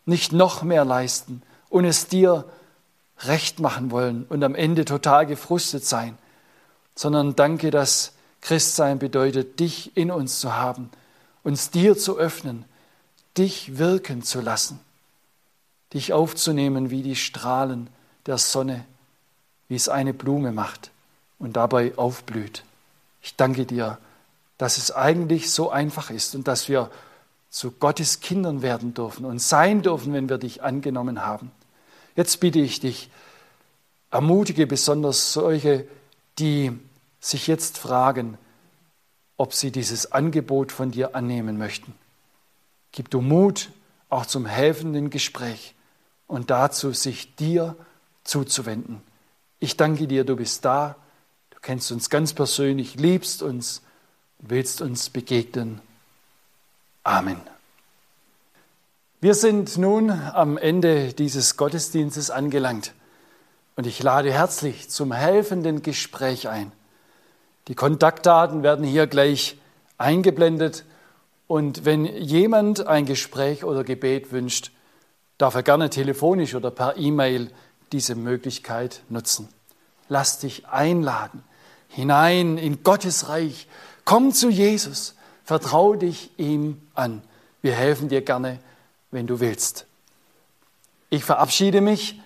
[0.07, 2.47] nicht noch mehr leisten und es dir
[3.27, 6.17] recht machen wollen und am Ende total gefrustet sein,
[6.99, 10.91] sondern danke, dass Christsein bedeutet, dich in uns zu haben,
[11.45, 12.65] uns dir zu öffnen,
[13.37, 14.81] dich wirken zu lassen,
[15.95, 17.89] dich aufzunehmen wie die Strahlen
[18.27, 18.85] der Sonne
[19.69, 20.91] wie es eine Blume macht
[21.39, 22.65] und dabei aufblüht.
[23.23, 23.99] Ich danke dir,
[24.57, 26.91] dass es eigentlich so einfach ist und dass wir
[27.51, 31.51] zu Gottes Kindern werden dürfen und sein dürfen, wenn wir dich angenommen haben.
[32.17, 33.11] Jetzt bitte ich dich,
[34.11, 35.87] ermutige besonders solche,
[36.39, 36.73] die
[37.21, 38.39] sich jetzt fragen,
[39.37, 41.95] ob sie dieses Angebot von dir annehmen möchten.
[42.93, 43.71] Gib du Mut
[44.09, 45.75] auch zum helfenden Gespräch
[46.27, 47.77] und dazu, sich dir
[48.25, 49.01] zuzuwenden.
[49.61, 50.97] Ich danke dir, du bist da,
[51.51, 53.83] du kennst uns ganz persönlich, liebst uns
[54.39, 55.81] und willst uns begegnen.
[57.03, 57.41] Amen.
[59.21, 62.93] Wir sind nun am Ende dieses Gottesdienstes angelangt
[63.75, 66.71] und ich lade herzlich zum helfenden Gespräch ein.
[67.69, 69.59] Die Kontaktdaten werden hier gleich
[69.99, 70.85] eingeblendet
[71.47, 74.73] und wenn jemand ein Gespräch oder Gebet wünscht,
[75.39, 77.51] darf er gerne telefonisch oder per E-Mail
[77.93, 79.49] diese Möglichkeit nutzen.
[80.09, 81.43] Lass dich einladen
[81.89, 83.67] hinein in Gottes Reich.
[84.05, 85.15] Komm zu Jesus,
[85.45, 87.23] vertrau dich ihm an.
[87.63, 88.61] Wir helfen dir gerne,
[89.11, 89.87] wenn du willst.
[91.11, 92.21] Ich verabschiede mich,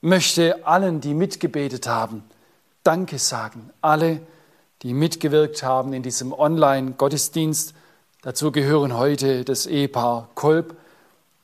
[0.00, 2.24] möchte allen, die mitgebetet haben,
[2.82, 3.70] Danke sagen.
[3.80, 4.20] Alle,
[4.82, 7.74] die mitgewirkt haben in diesem Online-Gottesdienst.
[8.22, 10.76] Dazu gehören heute das Ehepaar Kolb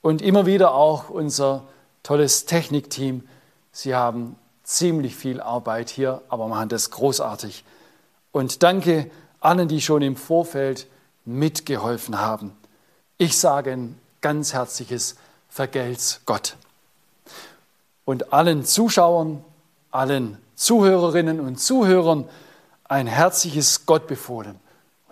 [0.03, 1.65] und immer wieder auch unser
[2.03, 3.27] tolles Technikteam.
[3.71, 7.65] Sie haben ziemlich viel Arbeit hier, aber machen das großartig.
[8.33, 9.11] Und danke
[9.41, 10.89] allen, die schon im Vorfeld
[11.25, 12.57] mitgeholfen haben.
[13.19, 15.17] Ich sage ein ganz herzliches
[15.49, 16.57] Vergelt's Gott.
[18.05, 19.45] Und allen Zuschauern,
[19.91, 22.29] allen Zuhörerinnen und Zuhörern
[22.89, 24.59] ein herzliches Gott befohlen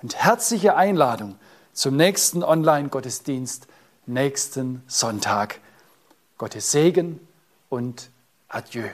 [0.02, 1.38] und herzliche Einladung
[1.72, 3.68] zum nächsten Online-Gottesdienst
[4.06, 5.60] nächsten Sonntag.
[6.38, 7.20] Gottes Segen
[7.68, 8.10] und
[8.48, 8.88] Adieu.